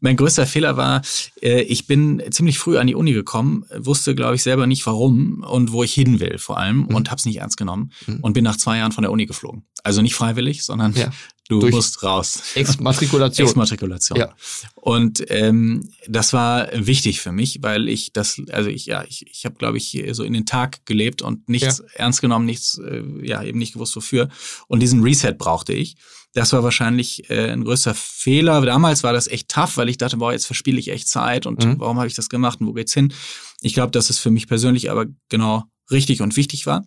[0.00, 1.02] mein, größter Fehler war,
[1.40, 5.44] äh, ich bin ziemlich früh an die Uni gekommen, wusste, glaube ich, selber nicht warum
[5.44, 6.94] und wo ich hin will vor allem mhm.
[6.94, 8.20] und habe es nicht ernst genommen mhm.
[8.20, 9.64] und bin nach zwei Jahren von der Uni geflogen.
[9.84, 11.10] Also nicht freiwillig, sondern ja.
[11.48, 12.42] Du Durch musst raus.
[12.54, 13.46] Exmatrikulation.
[13.46, 14.18] Exmatrikulation.
[14.18, 14.34] Ja.
[14.74, 19.46] Und ähm, das war wichtig für mich, weil ich das, also ich, ja, ich, ich
[19.46, 21.84] habe, glaube ich, so in den Tag gelebt und nichts ja.
[21.94, 24.28] ernst genommen, nichts, äh, ja, eben nicht gewusst, wofür.
[24.66, 25.96] Und diesen Reset brauchte ich.
[26.34, 28.60] Das war wahrscheinlich äh, ein größter Fehler.
[28.60, 31.64] Damals war das echt tough, weil ich dachte, boah, jetzt verspiele ich echt Zeit und
[31.64, 31.80] mhm.
[31.80, 33.14] warum habe ich das gemacht und wo geht's hin?
[33.62, 36.84] Ich glaube, dass es für mich persönlich aber genau richtig und wichtig war.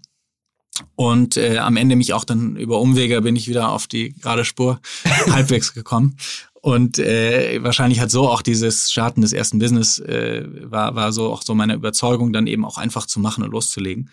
[0.95, 4.45] Und äh, am Ende mich auch dann über Umwege bin ich wieder auf die gerade
[4.45, 4.79] Spur
[5.29, 6.17] halbwegs gekommen.
[6.61, 11.31] Und äh, wahrscheinlich hat so auch dieses Starten des ersten Business äh, war, war so
[11.31, 14.09] auch so meine Überzeugung, dann eben auch einfach zu machen und loszulegen.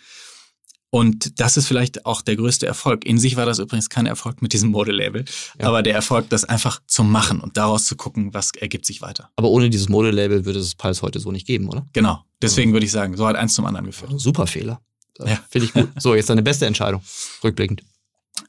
[0.90, 3.04] Und das ist vielleicht auch der größte Erfolg.
[3.04, 5.26] In sich war das übrigens kein Erfolg mit diesem Modelabel,
[5.60, 5.68] ja.
[5.68, 9.30] aber der Erfolg, das einfach zu machen und daraus zu gucken, was ergibt sich weiter.
[9.36, 11.86] Aber ohne dieses Modelabel würde es Pulse heute so nicht geben, oder?
[11.92, 12.24] Genau.
[12.40, 14.12] Deswegen würde ich sagen, so hat eins zum anderen geführt.
[14.16, 14.80] Super Fehler.
[15.24, 15.38] Ja.
[15.48, 15.88] Finde ich gut.
[15.98, 17.02] So, jetzt deine beste Entscheidung,
[17.42, 17.82] rückblickend.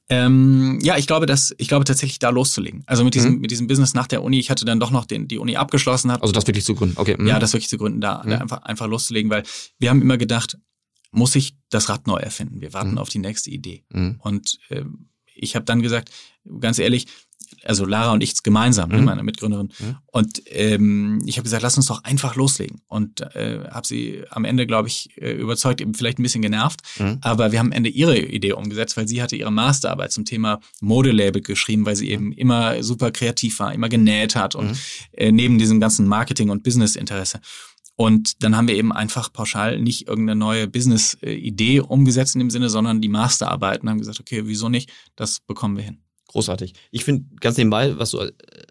[0.07, 2.83] Ähm, ja, ich glaube, dass ich glaube tatsächlich da loszulegen.
[2.85, 3.39] Also mit diesem mhm.
[3.41, 4.39] mit diesem Business nach der Uni.
[4.39, 6.11] Ich hatte dann doch noch den die Uni abgeschlossen.
[6.11, 6.95] Hab, also das wirklich zu gründen.
[6.97, 7.15] Okay.
[7.17, 7.27] Mhm.
[7.27, 8.29] Ja, das wirklich zu gründen, da, mhm.
[8.29, 9.43] da, einfach einfach loszulegen, weil
[9.77, 10.57] wir haben immer gedacht,
[11.11, 12.61] muss ich das Rad neu erfinden.
[12.61, 12.97] Wir warten mhm.
[12.97, 13.83] auf die nächste Idee.
[13.89, 14.19] Mhm.
[14.19, 14.83] Und äh,
[15.35, 16.11] ich habe dann gesagt,
[16.59, 17.07] ganz ehrlich,
[17.63, 19.05] also Lara und ich gemeinsam, ne, mhm.
[19.05, 19.69] meine Mitgründerin.
[19.79, 19.95] Mhm.
[20.07, 22.81] Und ähm, ich habe gesagt, lass uns doch einfach loslegen.
[22.87, 26.81] Und äh, habe sie am Ende, glaube ich, äh, überzeugt, eben vielleicht ein bisschen genervt.
[26.99, 27.19] Mhm.
[27.21, 30.59] Aber wir haben am Ende ihre Idee umgesetzt, weil sie hatte ihre Masterarbeit zum Thema
[30.81, 32.11] Modelabel geschrieben, weil sie mhm.
[32.11, 34.77] eben immer super kreativ war, immer genäht hat und mhm.
[35.13, 37.39] äh, neben diesem ganzen Marketing- und Business-Interesse.
[37.95, 42.69] Und dann haben wir eben einfach pauschal nicht irgendeine neue Business-Idee umgesetzt in dem Sinne,
[42.69, 44.89] sondern die Masterarbeiten haben gesagt, okay, wieso nicht?
[45.17, 45.97] Das bekommen wir hin.
[46.29, 46.73] Großartig.
[46.91, 48.19] Ich finde ganz nebenbei, was du,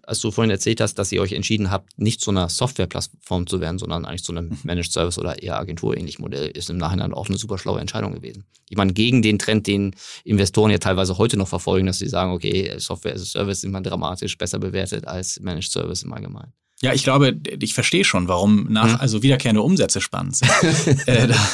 [0.05, 3.61] als du vorhin erzählt hast, dass ihr euch entschieden habt, nicht zu einer Softwareplattform zu
[3.61, 4.59] werden, sondern eigentlich zu einem mhm.
[4.63, 8.45] Managed Service oder eher Agenturähnlichen Modell, ist im Nachhinein auch eine super schlaue Entscheidung gewesen.
[8.71, 12.31] Ich meine, gegen den Trend, den Investoren ja teilweise heute noch verfolgen, dass sie sagen,
[12.31, 16.53] okay, Software as a Service ist immer dramatisch besser bewertet als Managed Service im Allgemeinen.
[16.81, 19.01] Ja, ich glaube, ich verstehe schon, warum nach, hm.
[19.01, 20.51] also wiederkehrende Umsätze spannend sind.
[21.09, 21.49] äh, da,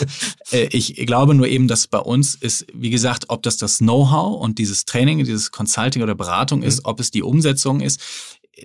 [0.52, 4.38] äh, ich glaube nur eben, dass bei uns ist, wie gesagt, ob das das Know-how
[4.40, 6.68] und dieses Training, dieses Consulting oder Beratung hm.
[6.68, 8.00] ist, ob es die Umsetzung ist.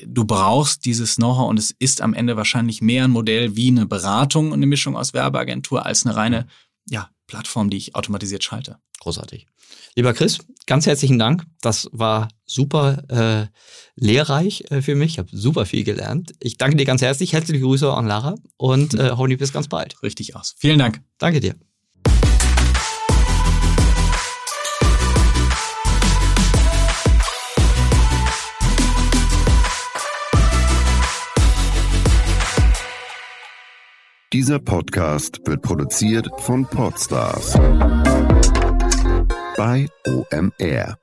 [0.06, 3.86] Du brauchst dieses Know-how und es ist am Ende wahrscheinlich mehr ein Modell wie eine
[3.86, 6.48] Beratung und eine Mischung aus Werbeagentur als eine reine,
[6.90, 8.78] ja, Plattform, die ich automatisiert schalte.
[9.00, 9.48] Großartig.
[9.96, 11.44] Lieber Chris, ganz herzlichen Dank.
[11.62, 13.48] Das war super äh,
[13.96, 15.14] lehrreich äh, für mich.
[15.14, 16.34] Ich habe super viel gelernt.
[16.40, 17.34] Ich danke dir ganz herzlich.
[17.34, 20.02] Herzliche Grüße an Lara und äh, hoffentlich bis ganz bald.
[20.04, 20.56] Richtig aus.
[20.58, 21.02] Vielen Dank.
[21.18, 21.56] Danke dir.
[34.32, 37.58] Dieser Podcast wird produziert von Podstars
[39.60, 40.99] bei OMR.